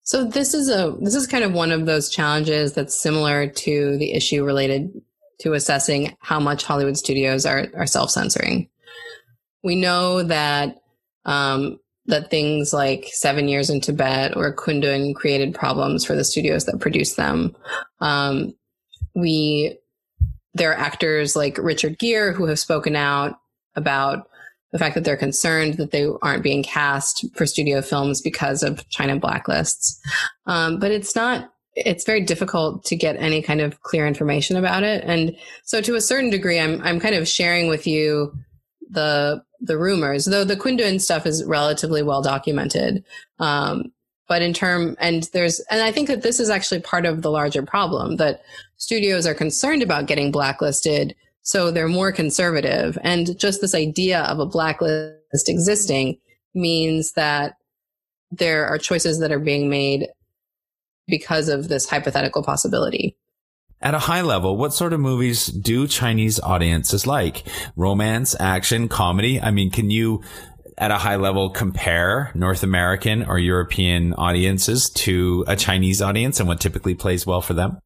So 0.02 0.24
this 0.24 0.54
is 0.54 0.68
a 0.68 0.96
this 1.00 1.14
is 1.14 1.26
kind 1.26 1.44
of 1.44 1.52
one 1.52 1.72
of 1.72 1.86
those 1.86 2.08
challenges 2.08 2.72
that's 2.72 3.00
similar 3.00 3.46
to 3.46 3.96
the 3.98 4.12
issue 4.12 4.44
related 4.44 4.90
to 5.40 5.54
assessing 5.54 6.16
how 6.20 6.40
much 6.40 6.64
Hollywood 6.64 6.96
studios 6.96 7.46
are 7.46 7.66
are 7.74 7.86
self 7.86 8.10
censoring. 8.10 8.68
We 9.62 9.76
know 9.76 10.22
that 10.22 10.76
um, 11.24 11.78
that 12.06 12.30
things 12.30 12.72
like 12.72 13.08
Seven 13.12 13.48
Years 13.48 13.70
in 13.70 13.80
Tibet 13.80 14.36
or 14.36 14.54
Kundun 14.54 15.14
created 15.14 15.54
problems 15.54 16.04
for 16.04 16.14
the 16.14 16.24
studios 16.24 16.64
that 16.66 16.80
produced 16.80 17.16
them. 17.16 17.54
Um, 18.00 18.54
we 19.14 19.78
there 20.54 20.70
are 20.72 20.78
actors 20.78 21.36
like 21.36 21.58
Richard 21.58 21.98
Gere 21.98 22.34
who 22.34 22.46
have 22.46 22.58
spoken 22.58 22.96
out 22.96 23.38
about 23.76 24.28
the 24.72 24.78
fact 24.78 24.94
that 24.94 25.04
they're 25.04 25.16
concerned 25.16 25.74
that 25.74 25.90
they 25.90 26.06
aren't 26.22 26.42
being 26.42 26.62
cast 26.62 27.24
for 27.34 27.46
studio 27.46 27.82
films 27.82 28.20
because 28.20 28.62
of 28.62 28.88
China 28.88 29.18
blacklists. 29.18 29.98
Um, 30.46 30.78
but 30.78 30.90
it's 30.90 31.16
not. 31.16 31.52
It's 31.76 32.04
very 32.04 32.20
difficult 32.20 32.84
to 32.86 32.96
get 32.96 33.16
any 33.16 33.42
kind 33.42 33.60
of 33.60 33.80
clear 33.82 34.06
information 34.06 34.56
about 34.56 34.82
it, 34.82 35.04
and 35.04 35.36
so 35.64 35.80
to 35.80 35.94
a 35.94 36.00
certain 36.00 36.30
degree, 36.30 36.58
I'm 36.58 36.82
I'm 36.82 37.00
kind 37.00 37.14
of 37.14 37.28
sharing 37.28 37.68
with 37.68 37.86
you 37.86 38.32
the 38.90 39.42
the 39.60 39.78
rumors, 39.78 40.24
though 40.24 40.44
the 40.44 40.56
Kundun 40.56 41.00
stuff 41.00 41.26
is 41.26 41.44
relatively 41.44 42.02
well 42.02 42.22
documented. 42.22 43.04
Um, 43.38 43.92
but 44.30 44.42
in 44.42 44.52
term, 44.52 44.96
and 45.00 45.24
there's, 45.32 45.58
and 45.72 45.82
I 45.82 45.90
think 45.90 46.06
that 46.06 46.22
this 46.22 46.38
is 46.38 46.50
actually 46.50 46.80
part 46.80 47.04
of 47.04 47.22
the 47.22 47.32
larger 47.32 47.64
problem 47.64 48.16
that 48.16 48.42
studios 48.76 49.26
are 49.26 49.34
concerned 49.34 49.82
about 49.82 50.06
getting 50.06 50.30
blacklisted. 50.30 51.16
So 51.42 51.70
they're 51.70 51.88
more 51.88 52.12
conservative. 52.12 52.98
And 53.02 53.38
just 53.38 53.60
this 53.60 53.74
idea 53.74 54.22
of 54.22 54.38
a 54.38 54.46
blacklist 54.46 55.48
existing 55.48 56.18
means 56.54 57.12
that 57.12 57.54
there 58.30 58.66
are 58.66 58.78
choices 58.78 59.18
that 59.20 59.32
are 59.32 59.40
being 59.40 59.68
made 59.68 60.08
because 61.08 61.48
of 61.48 61.68
this 61.68 61.88
hypothetical 61.88 62.42
possibility. 62.42 63.16
At 63.82 63.94
a 63.94 63.98
high 63.98 64.20
level, 64.20 64.56
what 64.56 64.74
sort 64.74 64.92
of 64.92 65.00
movies 65.00 65.46
do 65.46 65.88
Chinese 65.88 66.38
audiences 66.38 67.06
like? 67.06 67.44
Romance, 67.76 68.36
action, 68.38 68.88
comedy? 68.88 69.40
I 69.40 69.50
mean, 69.50 69.70
can 69.70 69.90
you, 69.90 70.22
at 70.76 70.90
a 70.90 70.98
high 70.98 71.16
level, 71.16 71.48
compare 71.48 72.30
North 72.34 72.62
American 72.62 73.24
or 73.24 73.38
European 73.38 74.12
audiences 74.14 74.90
to 74.90 75.44
a 75.48 75.56
Chinese 75.56 76.02
audience 76.02 76.38
and 76.38 76.48
what 76.48 76.60
typically 76.60 76.94
plays 76.94 77.26
well 77.26 77.40
for 77.40 77.54
them? 77.54 77.78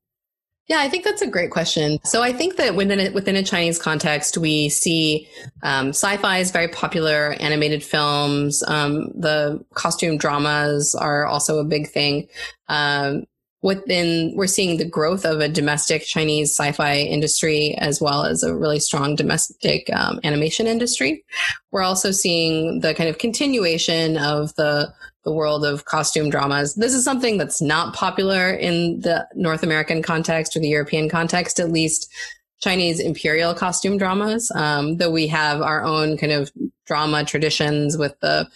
Yeah, 0.66 0.78
I 0.78 0.88
think 0.88 1.04
that's 1.04 1.20
a 1.20 1.26
great 1.26 1.50
question. 1.50 1.98
So 2.04 2.22
I 2.22 2.32
think 2.32 2.56
that 2.56 2.74
within 2.74 2.98
a, 2.98 3.10
within 3.10 3.36
a 3.36 3.42
Chinese 3.42 3.78
context, 3.78 4.38
we 4.38 4.70
see 4.70 5.28
um, 5.62 5.90
sci-fi 5.90 6.38
is 6.38 6.50
very 6.50 6.68
popular, 6.68 7.36
animated 7.38 7.84
films, 7.84 8.62
um, 8.66 9.10
the 9.14 9.62
costume 9.74 10.16
dramas 10.16 10.94
are 10.94 11.26
also 11.26 11.58
a 11.58 11.64
big 11.64 11.90
thing. 11.90 12.28
Um, 12.68 13.24
within, 13.64 14.30
we're 14.36 14.46
seeing 14.46 14.76
the 14.76 14.84
growth 14.84 15.24
of 15.24 15.40
a 15.40 15.48
domestic 15.48 16.02
Chinese 16.02 16.50
sci-fi 16.50 16.98
industry 16.98 17.74
as 17.78 17.98
well 17.98 18.22
as 18.22 18.42
a 18.42 18.54
really 18.54 18.78
strong 18.78 19.16
domestic 19.16 19.88
um, 19.94 20.20
animation 20.22 20.66
industry. 20.66 21.24
We're 21.72 21.82
also 21.82 22.10
seeing 22.10 22.80
the 22.80 22.92
kind 22.92 23.08
of 23.08 23.16
continuation 23.16 24.18
of 24.18 24.54
the 24.56 24.92
the 25.24 25.32
world 25.32 25.64
of 25.64 25.86
costume 25.86 26.28
dramas. 26.28 26.74
This 26.74 26.92
is 26.92 27.02
something 27.02 27.38
that's 27.38 27.62
not 27.62 27.94
popular 27.94 28.52
in 28.52 29.00
the 29.00 29.26
North 29.34 29.62
American 29.62 30.02
context 30.02 30.54
or 30.54 30.60
the 30.60 30.68
European 30.68 31.08
context, 31.08 31.58
at 31.58 31.72
least 31.72 32.12
Chinese 32.60 33.00
imperial 33.00 33.54
costume 33.54 33.96
dramas. 33.96 34.52
Um, 34.54 34.98
though 34.98 35.10
we 35.10 35.26
have 35.28 35.62
our 35.62 35.82
own 35.82 36.18
kind 36.18 36.30
of 36.30 36.52
drama 36.86 37.24
traditions 37.24 37.96
with 37.96 38.14
the, 38.20 38.46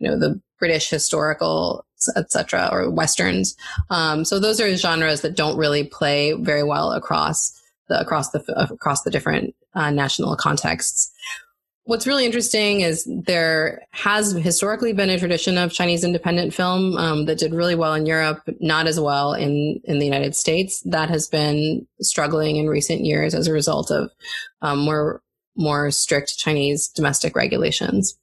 you 0.00 0.10
know, 0.10 0.18
the 0.18 0.40
British 0.58 0.90
historical, 0.90 1.85
etc., 2.16 2.68
or 2.72 2.90
westerns. 2.90 3.56
Um, 3.90 4.24
so 4.24 4.38
those 4.38 4.60
are 4.60 4.76
genres 4.76 5.22
that 5.22 5.36
don't 5.36 5.56
really 5.56 5.84
play 5.84 6.32
very 6.32 6.62
well 6.62 6.92
across 6.92 7.52
the 7.88 8.00
across 8.00 8.30
the 8.30 8.42
across 8.56 9.02
the 9.02 9.10
different 9.10 9.54
uh, 9.74 9.90
national 9.90 10.36
contexts 10.36 11.12
what's 11.86 12.06
really 12.06 12.26
interesting 12.26 12.80
is 12.80 13.08
there 13.26 13.86
has 13.92 14.32
historically 14.32 14.92
been 14.92 15.08
a 15.08 15.18
tradition 15.18 15.56
of 15.56 15.72
Chinese 15.72 16.04
independent 16.04 16.52
film 16.52 16.96
um, 16.96 17.24
that 17.26 17.38
did 17.38 17.54
really 17.54 17.74
well 17.74 17.94
in 17.94 18.06
Europe, 18.06 18.42
not 18.60 18.86
as 18.86 19.00
well 19.00 19.32
in 19.32 19.80
in 19.84 19.98
the 19.98 20.04
United 20.04 20.36
States. 20.36 20.82
That 20.82 21.08
has 21.08 21.26
been 21.26 21.86
struggling 22.00 22.56
in 22.56 22.68
recent 22.68 23.04
years 23.04 23.34
as 23.34 23.46
a 23.46 23.52
result 23.52 23.90
of 23.90 24.10
um, 24.62 24.80
more 24.80 25.22
more 25.56 25.90
strict 25.90 26.36
Chinese 26.36 26.88
domestic 26.88 27.34
regulations 27.34 28.18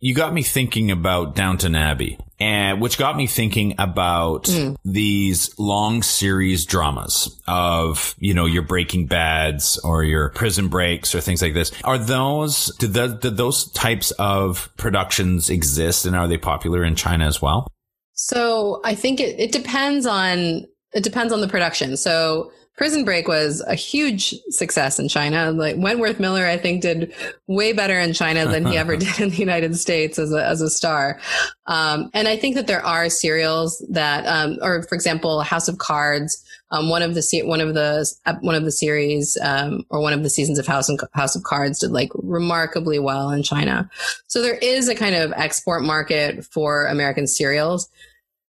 you 0.00 0.14
got 0.14 0.32
me 0.32 0.42
thinking 0.42 0.90
about 0.90 1.34
Downton 1.34 1.74
Abbey, 1.74 2.18
and 2.38 2.80
which 2.80 2.98
got 2.98 3.16
me 3.16 3.26
thinking 3.26 3.74
about 3.78 4.44
mm. 4.44 4.76
these 4.84 5.58
long 5.58 6.02
series 6.02 6.64
dramas 6.64 7.40
of 7.46 8.14
you 8.18 8.34
know 8.34 8.46
your 8.46 8.62
Breaking 8.62 9.06
Bad's 9.06 9.78
or 9.78 10.04
your 10.04 10.30
Prison 10.30 10.68
Breaks 10.68 11.14
or 11.14 11.20
things 11.20 11.42
like 11.42 11.54
this. 11.54 11.72
Are 11.84 11.98
those 11.98 12.74
did, 12.78 12.94
the, 12.94 13.08
did 13.08 13.36
those 13.36 13.70
types 13.72 14.10
of 14.12 14.70
productions 14.76 15.50
exist, 15.50 16.06
and 16.06 16.14
are 16.14 16.28
they 16.28 16.38
popular 16.38 16.84
in 16.84 16.94
China 16.94 17.26
as 17.26 17.42
well? 17.42 17.66
So 18.14 18.80
I 18.84 18.94
think 18.94 19.20
it, 19.20 19.38
it 19.38 19.52
depends 19.52 20.06
on 20.06 20.66
it 20.92 21.02
depends 21.02 21.32
on 21.32 21.40
the 21.40 21.48
production. 21.48 21.96
So 21.96 22.52
Prison 22.78 23.04
Break 23.04 23.26
was 23.26 23.60
a 23.66 23.74
huge 23.74 24.36
success 24.50 25.00
in 25.00 25.08
China. 25.08 25.50
Like 25.50 25.74
Wentworth 25.76 26.20
Miller, 26.20 26.46
I 26.46 26.56
think, 26.56 26.80
did 26.80 27.12
way 27.48 27.72
better 27.72 27.98
in 27.98 28.12
China 28.12 28.46
than 28.46 28.64
he 28.64 28.78
ever 28.78 28.96
did 28.96 29.18
in 29.18 29.30
the 29.30 29.36
United 29.36 29.76
States 29.76 30.16
as 30.16 30.32
a 30.32 30.46
as 30.46 30.62
a 30.62 30.70
star. 30.70 31.20
Um, 31.66 32.08
and 32.14 32.28
I 32.28 32.36
think 32.36 32.54
that 32.54 32.68
there 32.68 32.84
are 32.86 33.10
serials 33.10 33.84
that, 33.90 34.24
um, 34.26 34.58
or 34.62 34.84
for 34.84 34.94
example, 34.94 35.40
House 35.42 35.66
of 35.66 35.78
Cards. 35.78 36.42
Um, 36.70 36.88
one 36.88 37.02
of 37.02 37.14
the 37.14 37.42
one 37.44 37.60
of 37.60 37.74
the 37.74 38.08
one 38.42 38.54
of 38.54 38.64
the 38.64 38.70
series 38.70 39.36
um, 39.42 39.84
or 39.90 40.00
one 40.00 40.12
of 40.12 40.22
the 40.22 40.30
seasons 40.30 40.58
of 40.58 40.66
House 40.66 40.88
and 40.88 41.00
House 41.14 41.34
of 41.34 41.42
Cards 41.42 41.80
did 41.80 41.90
like 41.90 42.10
remarkably 42.14 43.00
well 43.00 43.30
in 43.30 43.42
China. 43.42 43.90
So 44.28 44.40
there 44.40 44.58
is 44.58 44.88
a 44.88 44.94
kind 44.94 45.16
of 45.16 45.32
export 45.32 45.82
market 45.82 46.44
for 46.44 46.86
American 46.86 47.26
serials. 47.26 47.88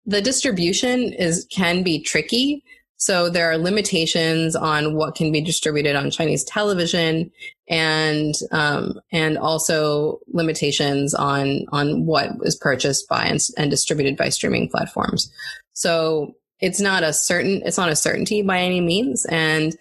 The 0.08 0.22
distribution 0.22 1.14
is 1.14 1.46
can 1.52 1.84
be 1.84 2.02
tricky 2.02 2.64
so 2.97 3.29
there 3.29 3.51
are 3.51 3.58
limitations 3.58 4.55
on 4.55 4.95
what 4.95 5.15
can 5.15 5.31
be 5.31 5.41
distributed 5.41 5.95
on 5.95 6.12
Chinese 6.12 6.43
television, 6.43 7.29
and 7.67 8.36
um, 8.51 8.99
and 9.12 9.38
also 9.38 10.19
limitations 10.27 11.13
on 11.13 11.65
on 11.71 12.05
what 12.05 12.29
is 12.43 12.55
purchased 12.55 13.08
by 13.10 13.25
and, 13.25 13.41
and 13.58 13.69
distributed 13.69 14.15
by 14.15 14.29
streaming 14.29 14.69
platforms. 14.69 15.31
So 15.73 16.36
it's 16.62 16.79
not 16.79 17.03
a 17.03 17.12
certain 17.12 17.62
it's 17.65 17.77
not 17.77 17.89
a 17.89 17.95
certainty 17.95 18.41
by 18.41 18.60
any 18.60 18.79
means, 18.79 19.25
and 19.25 19.77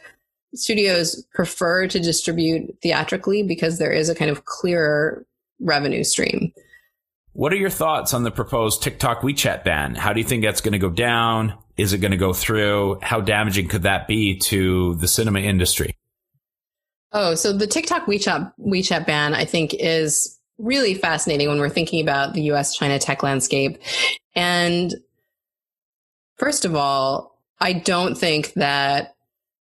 studios 0.55 1.25
prefer 1.35 1.87
to 1.89 2.01
distribute 2.01 2.77
theatrically 2.83 3.43
because 3.43 3.79
there 3.79 3.93
is 3.93 4.09
a 4.09 4.15
kind 4.15 4.31
of 4.31 4.45
clearer 4.45 5.25
revenue 5.61 6.05
stream. 6.05 6.53
What 7.33 7.53
are 7.53 7.57
your 7.57 7.71
thoughts 7.71 8.15
on 8.15 8.23
the 8.23 8.31
proposed 8.31 8.83
TikTok 8.83 9.23
WeChat 9.23 9.65
ban? 9.65 9.97
How 9.97 10.13
do 10.13 10.21
you 10.21 10.27
think 10.27 10.45
that's 10.45 10.61
going 10.61 10.73
to 10.73 10.79
go 10.79 10.91
down? 10.91 11.55
Is 11.77 11.93
it 11.93 11.99
going 11.99 12.13
to 12.13 12.17
go 12.17 12.33
through? 12.33 12.99
How 13.03 13.21
damaging 13.21 13.69
could 13.69 13.83
that 13.83 14.07
be 14.07 14.39
to 14.41 14.95
the 14.97 15.09
cinema 15.09 15.41
industry? 15.41 15.97
Oh, 17.13 17.35
so 17.35 17.53
the 17.53 17.67
TikTok 17.67 18.07
WeChat 18.07 18.53
WeChat 18.59 19.07
ban, 19.07 19.35
I 19.35 19.45
think, 19.45 19.75
is 19.75 20.39
really 20.59 20.95
fascinating 20.95 21.49
when 21.49 21.59
we're 21.59 21.69
thinking 21.69 22.01
about 22.01 22.35
the 22.35 22.43
U.S. 22.43 22.77
China 22.77 22.99
tech 22.99 23.23
landscape. 23.23 23.79
And 24.35 24.95
first 26.37 26.65
of 26.65 26.75
all, 26.75 27.39
I 27.61 27.73
don't 27.73 28.17
think 28.17 28.53
that 28.55 29.15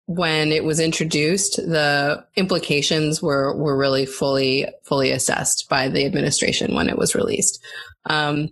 when 0.06 0.50
it 0.52 0.64
was 0.64 0.80
introduced, 0.80 1.56
the 1.56 2.24
implications 2.36 3.22
were 3.22 3.54
were 3.56 3.76
really 3.76 4.06
fully 4.06 4.66
fully 4.82 5.10
assessed 5.10 5.68
by 5.68 5.88
the 5.88 6.04
administration 6.04 6.74
when 6.74 6.88
it 6.88 6.98
was 6.98 7.14
released. 7.14 7.62
Um, 8.06 8.50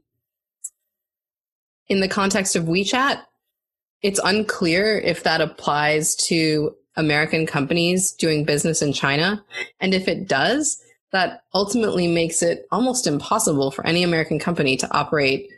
in 1.89 2.01
the 2.01 2.09
context 2.09 2.55
of 2.55 2.65
WeChat, 2.65 3.23
it's 4.03 4.21
unclear 4.23 4.99
if 4.99 5.23
that 5.25 5.41
applies 5.41 6.15
to 6.17 6.75
American 6.97 7.47
companies 7.47 8.13
doing 8.13 8.45
business 8.45 8.83
in 8.83 8.93
China. 8.93 9.45
And 9.81 9.95
if 9.95 10.09
it 10.09 10.29
does, 10.29 10.81
that 11.13 11.43
ultimately 11.55 12.07
makes 12.07 12.43
it 12.43 12.67
almost 12.71 13.07
impossible 13.07 13.71
for 13.71 13.87
any 13.87 14.03
American 14.03 14.39
company 14.39 14.77
to 14.77 14.93
operate 14.93 15.51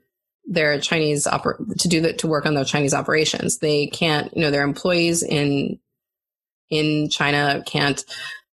their 0.44 0.81
Chinese 0.81 1.24
oper- 1.26 1.76
to 1.78 1.88
do 1.88 2.00
that 2.00 2.18
to 2.18 2.26
work 2.26 2.46
on 2.46 2.55
their 2.55 2.64
Chinese 2.64 2.94
operations. 2.94 3.59
They 3.59 3.87
can't, 3.87 4.35
you 4.35 4.42
know, 4.42 4.50
their 4.50 4.64
employees 4.64 5.22
in 5.22 5.78
in 6.70 7.11
China 7.11 7.62
can't, 7.66 8.02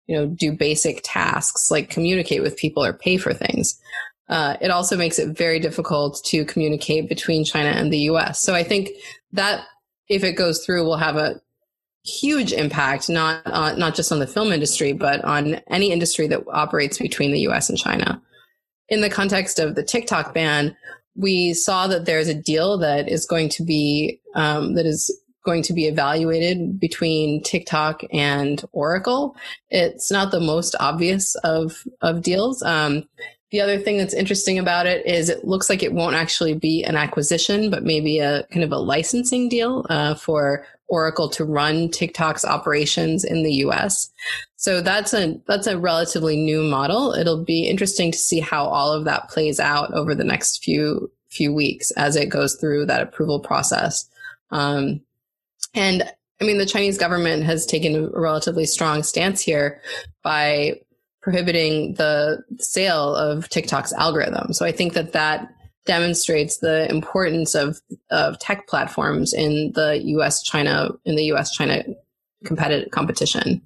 you 0.07 0.15
know, 0.15 0.27
do 0.27 0.51
basic 0.51 1.01
tasks 1.03 1.71
like 1.71 1.89
communicate 1.89 2.41
with 2.41 2.57
people 2.57 2.83
or 2.83 2.93
pay 2.93 3.17
for 3.17 3.33
things. 3.33 3.79
Uh, 4.27 4.57
it 4.61 4.69
also 4.69 4.95
makes 4.95 5.17
it 5.17 5.35
very 5.35 5.59
difficult 5.59 6.21
to 6.25 6.45
communicate 6.45 7.09
between 7.09 7.45
China 7.45 7.69
and 7.69 7.91
the 7.91 7.99
U.S. 7.99 8.39
So 8.41 8.53
I 8.53 8.63
think 8.63 8.89
that 9.31 9.65
if 10.09 10.23
it 10.23 10.33
goes 10.33 10.65
through, 10.65 10.83
will 10.83 10.97
have 10.97 11.15
a 11.15 11.39
huge 12.03 12.51
impact, 12.51 13.09
not 13.09 13.41
uh, 13.45 13.73
not 13.75 13.95
just 13.95 14.11
on 14.11 14.19
the 14.19 14.27
film 14.27 14.51
industry, 14.51 14.93
but 14.93 15.23
on 15.23 15.55
any 15.69 15.91
industry 15.91 16.27
that 16.27 16.43
operates 16.51 16.97
between 16.97 17.31
the 17.31 17.41
U.S. 17.41 17.69
and 17.69 17.77
China. 17.77 18.21
In 18.89 19.01
the 19.01 19.09
context 19.09 19.59
of 19.59 19.75
the 19.75 19.83
TikTok 19.83 20.33
ban, 20.33 20.75
we 21.15 21.53
saw 21.53 21.87
that 21.87 22.05
there's 22.05 22.27
a 22.27 22.33
deal 22.33 22.77
that 22.79 23.07
is 23.07 23.25
going 23.25 23.49
to 23.49 23.63
be 23.63 24.19
um, 24.35 24.75
that 24.75 24.85
is 24.85 25.15
going 25.45 25.63
to 25.63 25.73
be 25.73 25.85
evaluated 25.85 26.79
between 26.79 27.41
TikTok 27.43 28.01
and 28.11 28.63
Oracle. 28.71 29.35
It's 29.69 30.11
not 30.11 30.31
the 30.31 30.39
most 30.39 30.75
obvious 30.79 31.35
of 31.43 31.83
of 32.01 32.21
deals. 32.21 32.61
Um, 32.63 33.07
the 33.51 33.61
other 33.61 33.79
thing 33.79 33.97
that's 33.97 34.13
interesting 34.13 34.59
about 34.59 34.85
it 34.85 35.05
is 35.05 35.29
it 35.29 35.45
looks 35.45 35.69
like 35.69 35.81
it 35.81 35.93
won't 35.93 36.15
actually 36.15 36.53
be 36.53 36.83
an 36.83 36.95
acquisition, 36.95 37.69
but 37.69 37.83
maybe 37.83 38.19
a 38.19 38.43
kind 38.51 38.63
of 38.63 38.71
a 38.71 38.77
licensing 38.77 39.49
deal 39.49 39.85
uh, 39.89 40.13
for 40.13 40.65
Oracle 40.87 41.29
to 41.29 41.45
run 41.45 41.89
TikTok's 41.89 42.45
operations 42.45 43.23
in 43.23 43.43
the 43.43 43.53
U.S. 43.55 44.11
So 44.55 44.81
that's 44.81 45.13
a 45.13 45.39
that's 45.47 45.67
a 45.67 45.79
relatively 45.79 46.35
new 46.35 46.63
model. 46.63 47.13
It'll 47.13 47.43
be 47.43 47.67
interesting 47.67 48.11
to 48.11 48.17
see 48.17 48.39
how 48.39 48.65
all 48.65 48.91
of 48.91 49.05
that 49.05 49.29
plays 49.29 49.59
out 49.59 49.93
over 49.93 50.13
the 50.13 50.23
next 50.23 50.63
few 50.63 51.11
few 51.29 51.53
weeks 51.53 51.91
as 51.91 52.15
it 52.15 52.29
goes 52.29 52.55
through 52.55 52.85
that 52.87 53.01
approval 53.01 53.39
process. 53.39 54.09
Um, 54.51 55.01
and 55.73 56.03
I 56.41 56.45
mean, 56.45 56.57
the 56.57 56.65
Chinese 56.65 56.97
government 56.97 57.43
has 57.43 57.65
taken 57.65 57.95
a 57.95 58.19
relatively 58.19 58.65
strong 58.65 59.03
stance 59.03 59.41
here 59.41 59.81
by 60.23 60.79
prohibiting 61.21 61.95
the 61.95 62.43
sale 62.59 63.15
of 63.15 63.49
TikTok's 63.49 63.93
algorithm. 63.93 64.53
So 64.53 64.65
I 64.65 64.71
think 64.71 64.93
that 64.93 65.13
that 65.13 65.49
demonstrates 65.85 66.57
the 66.57 66.89
importance 66.89 67.55
of 67.55 67.79
of 68.11 68.37
tech 68.39 68.67
platforms 68.67 69.33
in 69.33 69.71
the 69.73 69.99
U.S. 70.05 70.43
China 70.43 70.89
in 71.05 71.15
the 71.15 71.25
U.S. 71.25 71.51
China 71.51 71.83
competitive 72.45 72.91
competition. 72.91 73.65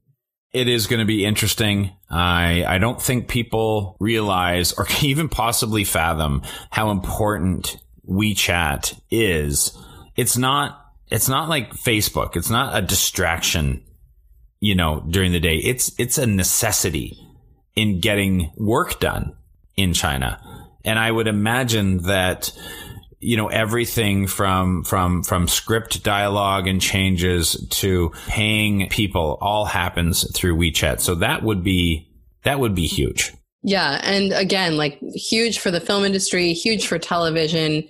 It 0.51 0.67
is 0.67 0.87
going 0.87 0.99
to 0.99 1.05
be 1.05 1.25
interesting. 1.25 1.91
I 2.09 2.63
I 2.67 2.77
don't 2.77 3.01
think 3.01 3.27
people 3.27 3.97
realize 3.99 4.73
or 4.73 4.85
can 4.89 5.05
even 5.05 5.29
possibly 5.29 5.83
fathom 5.83 6.43
how 6.69 6.91
important 6.91 7.77
WeChat 8.09 8.99
is. 9.11 9.77
It's 10.15 10.37
not 10.37 10.79
it's 11.09 11.27
not 11.29 11.49
like 11.49 11.73
Facebook. 11.73 12.35
It's 12.35 12.49
not 12.49 12.75
a 12.75 12.81
distraction, 12.81 13.83
you 14.59 14.75
know, 14.75 15.05
during 15.09 15.31
the 15.31 15.39
day. 15.39 15.57
It's 15.57 15.91
it's 15.99 16.17
a 16.17 16.25
necessity 16.25 17.17
in 17.75 17.99
getting 17.99 18.51
work 18.57 18.99
done 18.99 19.35
in 19.75 19.93
China. 19.93 20.39
And 20.85 20.99
I 20.99 21.11
would 21.11 21.27
imagine 21.27 22.03
that 22.03 22.51
you 23.19 23.37
know 23.37 23.47
everything 23.47 24.27
from 24.27 24.83
from 24.83 25.23
from 25.23 25.47
script 25.47 26.03
dialogue 26.03 26.67
and 26.67 26.81
changes 26.81 27.65
to 27.69 28.11
paying 28.27 28.89
people 28.89 29.37
all 29.39 29.65
happens 29.65 30.29
through 30.35 30.57
WeChat. 30.57 30.99
So 30.99 31.15
that 31.15 31.41
would 31.41 31.63
be 31.63 32.09
that 32.43 32.59
would 32.59 32.75
be 32.75 32.85
huge. 32.85 33.33
Yeah, 33.63 34.01
and 34.03 34.33
again, 34.33 34.75
like 34.75 34.99
huge 34.99 35.59
for 35.59 35.71
the 35.71 35.79
film 35.79 36.03
industry, 36.03 36.51
huge 36.51 36.85
for 36.85 36.99
television, 36.99 37.87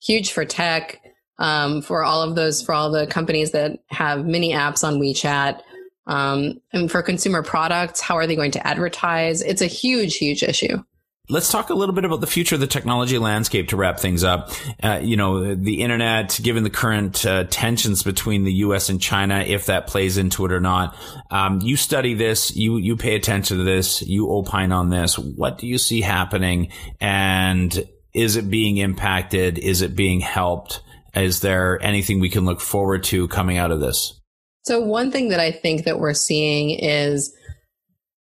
huge 0.00 0.30
for 0.30 0.44
tech, 0.44 1.02
um, 1.40 1.82
for 1.82 2.04
all 2.04 2.22
of 2.22 2.36
those 2.36 2.62
for 2.62 2.72
all 2.72 2.90
the 2.92 3.08
companies 3.08 3.50
that 3.50 3.80
have 3.88 4.24
mini 4.24 4.52
apps 4.52 4.86
on 4.86 5.00
WeChat. 5.00 5.60
Um, 6.06 6.60
and 6.72 6.90
for 6.90 7.02
consumer 7.02 7.42
products, 7.42 8.00
how 8.00 8.16
are 8.16 8.26
they 8.26 8.36
going 8.36 8.52
to 8.52 8.66
advertise? 8.66 9.42
It's 9.42 9.62
a 9.62 9.66
huge, 9.66 10.16
huge 10.16 10.42
issue. 10.42 10.82
Let's 11.28 11.50
talk 11.50 11.70
a 11.70 11.74
little 11.74 11.94
bit 11.94 12.04
about 12.04 12.20
the 12.20 12.28
future 12.28 12.54
of 12.54 12.60
the 12.60 12.68
technology 12.68 13.18
landscape 13.18 13.68
to 13.68 13.76
wrap 13.76 13.98
things 13.98 14.22
up. 14.22 14.52
Uh, 14.80 15.00
you 15.02 15.16
know, 15.16 15.56
the 15.56 15.82
internet, 15.82 16.38
given 16.40 16.62
the 16.62 16.70
current 16.70 17.26
uh, 17.26 17.44
tensions 17.50 18.04
between 18.04 18.44
the 18.44 18.52
U.S. 18.52 18.90
and 18.90 19.00
China, 19.00 19.40
if 19.40 19.66
that 19.66 19.88
plays 19.88 20.18
into 20.18 20.44
it 20.44 20.52
or 20.52 20.60
not. 20.60 20.96
Um, 21.28 21.60
you 21.60 21.76
study 21.76 22.14
this, 22.14 22.54
you 22.54 22.76
you 22.76 22.96
pay 22.96 23.16
attention 23.16 23.58
to 23.58 23.64
this, 23.64 24.02
you 24.02 24.30
opine 24.30 24.70
on 24.70 24.90
this. 24.90 25.18
What 25.18 25.58
do 25.58 25.66
you 25.66 25.78
see 25.78 26.00
happening, 26.00 26.70
and 27.00 27.76
is 28.14 28.36
it 28.36 28.48
being 28.48 28.76
impacted? 28.76 29.58
Is 29.58 29.82
it 29.82 29.96
being 29.96 30.20
helped? 30.20 30.80
Is 31.12 31.40
there 31.40 31.82
anything 31.82 32.20
we 32.20 32.30
can 32.30 32.44
look 32.44 32.60
forward 32.60 33.02
to 33.04 33.26
coming 33.26 33.58
out 33.58 33.72
of 33.72 33.80
this? 33.80 34.20
So 34.66 34.80
one 34.80 35.12
thing 35.12 35.28
that 35.28 35.38
I 35.38 35.52
think 35.52 35.84
that 35.84 36.00
we're 36.00 36.12
seeing 36.12 36.70
is 36.70 37.32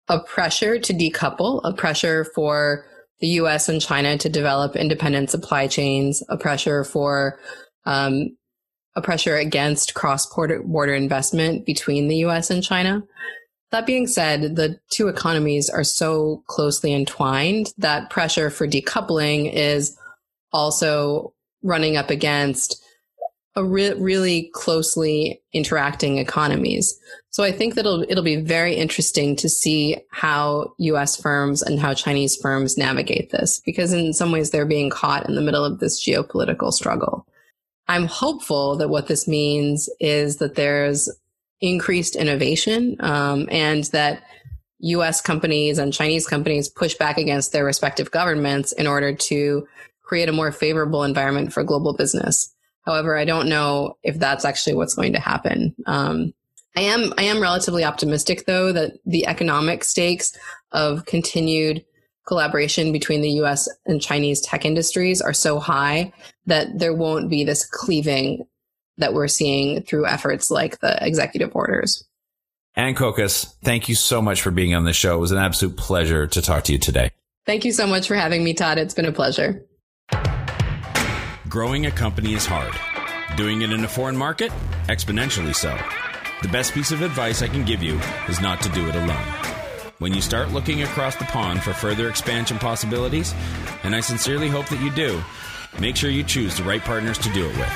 a 0.09 0.21
pressure 0.21 0.79
to 0.79 0.93
decouple, 0.93 1.63
a 1.65 1.73
pressure 1.73 2.27
for 2.35 2.85
the 3.21 3.29
US 3.29 3.71
and 3.71 3.81
China 3.81 4.19
to 4.19 4.29
develop 4.29 4.77
independent 4.77 5.31
supply 5.31 5.67
chains, 5.67 6.23
a 6.29 6.37
pressure 6.37 6.85
for 6.85 7.41
um, 7.87 8.37
a 8.95 9.01
pressure 9.01 9.37
against 9.37 9.95
cross 9.95 10.27
border 10.27 10.95
investment 10.95 11.65
between 11.65 12.09
the 12.09 12.17
US 12.27 12.51
and 12.51 12.63
China. 12.63 13.03
That 13.71 13.87
being 13.87 14.07
said, 14.07 14.57
the 14.57 14.79
two 14.91 15.09
economies 15.09 15.71
are 15.71 15.83
so 15.83 16.45
closely 16.47 16.93
entwined 16.93 17.73
that 17.79 18.11
pressure 18.11 18.51
for 18.51 18.69
decoupling 18.69 19.51
is 19.51 19.97
also 20.53 21.33
running 21.63 21.97
up 21.97 22.11
against 22.11 22.84
a 23.57 23.65
re- 23.65 23.95
really 23.95 24.51
closely 24.53 25.41
interacting 25.53 26.19
economies. 26.19 26.99
So 27.31 27.45
I 27.45 27.53
think 27.53 27.75
that 27.75 27.81
it'll, 27.81 28.03
it'll 28.09 28.25
be 28.25 28.37
very 28.37 28.75
interesting 28.75 29.37
to 29.37 29.49
see 29.49 29.97
how 30.11 30.73
US 30.79 31.21
firms 31.21 31.63
and 31.63 31.79
how 31.79 31.95
Chinese 31.95 32.37
firms 32.37 32.77
navigate 32.77 33.31
this, 33.31 33.61
because 33.65 33.93
in 33.93 34.13
some 34.13 34.33
ways 34.33 34.51
they're 34.51 34.67
being 34.67 34.91
caught 34.91 35.29
in 35.29 35.35
the 35.35 35.41
middle 35.41 35.65
of 35.65 35.79
this 35.79 36.05
geopolitical 36.05 36.73
struggle. 36.73 37.27
I'm 37.87 38.07
hopeful 38.07 38.77
that 38.77 38.89
what 38.89 39.09
this 39.09 39.29
means 39.29 39.89
is 40.01 40.39
that 40.39 40.55
there's 40.55 41.09
increased 41.61 42.17
innovation 42.17 42.97
um, 43.01 43.49
and 43.51 43.85
that 43.85 44.23
US 44.81 45.21
companies 45.21 45.79
and 45.79 45.93
Chinese 45.93 46.27
companies 46.27 46.69
push 46.69 46.95
back 46.95 47.19
against 47.19 47.53
their 47.53 47.65
respective 47.65 48.11
governments 48.11 48.73
in 48.73 48.87
order 48.87 49.15
to 49.15 49.67
create 50.03 50.29
a 50.29 50.33
more 50.33 50.53
favorable 50.53 51.03
environment 51.03 51.53
for 51.53 51.63
global 51.65 51.95
business. 51.95 52.54
However, 52.85 53.17
I 53.17 53.25
don't 53.25 53.49
know 53.49 53.97
if 54.03 54.19
that's 54.19 54.45
actually 54.45 54.75
what's 54.75 54.95
going 54.95 55.15
to 55.15 55.21
happen. 55.21 55.75
Um, 55.87 56.35
I 56.77 56.83
am 56.83 57.13
I 57.17 57.25
am 57.25 57.41
relatively 57.41 57.85
optimistic 57.85 58.47
though 58.47 58.73
that 58.73 58.95
the 59.07 59.27
economic 59.27 59.85
stakes 59.85 60.37
of 60.73 61.07
continued 61.07 61.85
collaboration 62.27 62.91
between 62.93 63.21
the 63.21 63.31
US 63.43 63.69
and 63.87 64.01
Chinese 64.01 64.41
tech 64.41 64.65
industries 64.65 65.21
are 65.21 65.33
so 65.33 65.61
high 65.61 66.13
that 66.47 66.79
there 66.79 66.95
won't 66.95 67.31
be 67.31 67.45
this 67.45 67.65
cleaving 67.65 68.47
that 68.97 69.13
we're 69.13 69.29
seeing 69.29 69.83
through 69.83 70.07
efforts 70.07 70.51
like 70.51 70.81
the 70.81 70.97
executive 71.05 71.55
orders. 71.55 72.05
Aynne 72.77 72.95
Kokas, 72.95 73.55
thank 73.63 73.89
you 73.89 73.95
so 73.95 74.21
much 74.21 74.43
for 74.43 74.51
being 74.51 74.75
on 74.75 74.85
the 74.85 74.93
show. 74.93 75.15
It 75.15 75.21
was 75.21 75.33
an 75.33 75.39
absolute 75.39 75.77
pleasure 75.77 76.27
to 76.27 76.43
talk 76.43 76.65
to 76.65 76.73
you 76.73 76.79
today. 76.79 77.11
Thank 77.47 77.65
you 77.65 77.73
so 77.73 77.87
much 77.87 78.09
for 78.09 78.15
having 78.15 78.43
me, 78.43 78.55
Todd. 78.55 78.79
It's 78.79 78.95
been 78.95 79.05
a 79.05 79.13
pleasure. 79.13 79.65
Growing 81.55 81.87
a 81.87 81.91
company 81.93 82.35
is 82.35 82.45
hard. 82.45 82.75
Doing 83.37 83.63
it 83.63 83.71
in 83.71 83.85
a 83.85 83.89
foreign 83.89 84.17
market? 84.17 84.51
Exponentially 84.89 85.55
so. 85.55 85.79
The 86.43 86.49
best 86.49 86.75
piece 86.75 86.91
of 86.91 87.01
advice 87.01 87.43
I 87.43 87.47
can 87.47 87.65
give 87.65 87.81
you 87.81 88.01
is 88.29 88.41
not 88.41 88.61
to 88.63 88.69
do 88.71 88.89
it 88.89 88.97
alone. 88.97 89.25
When 90.01 90.13
you 90.13 90.21
start 90.21 90.51
looking 90.51 90.83
across 90.83 91.15
the 91.15 91.27
pond 91.27 91.63
for 91.63 91.73
further 91.73 92.09
expansion 92.09 92.59
possibilities, 92.59 93.33
and 93.85 93.95
I 93.95 94.01
sincerely 94.01 94.49
hope 94.49 94.67
that 94.67 94.83
you 94.83 94.91
do, 94.91 95.23
make 95.79 95.95
sure 95.95 96.11
you 96.11 96.25
choose 96.25 96.57
the 96.57 96.65
right 96.65 96.83
partners 96.83 97.19
to 97.19 97.33
do 97.33 97.49
it 97.49 97.57
with. 97.57 97.73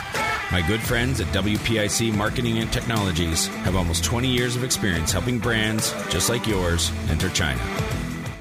My 0.51 0.61
good 0.67 0.81
friends 0.81 1.21
at 1.21 1.29
WPIC 1.29 2.13
Marketing 2.17 2.59
and 2.59 2.73
Technologies 2.73 3.47
have 3.63 3.77
almost 3.77 4.03
20 4.03 4.27
years 4.27 4.57
of 4.57 4.65
experience 4.65 5.13
helping 5.13 5.39
brands 5.39 5.93
just 6.11 6.29
like 6.29 6.49
yours 6.49 6.91
enter 7.11 7.29
China. 7.29 7.63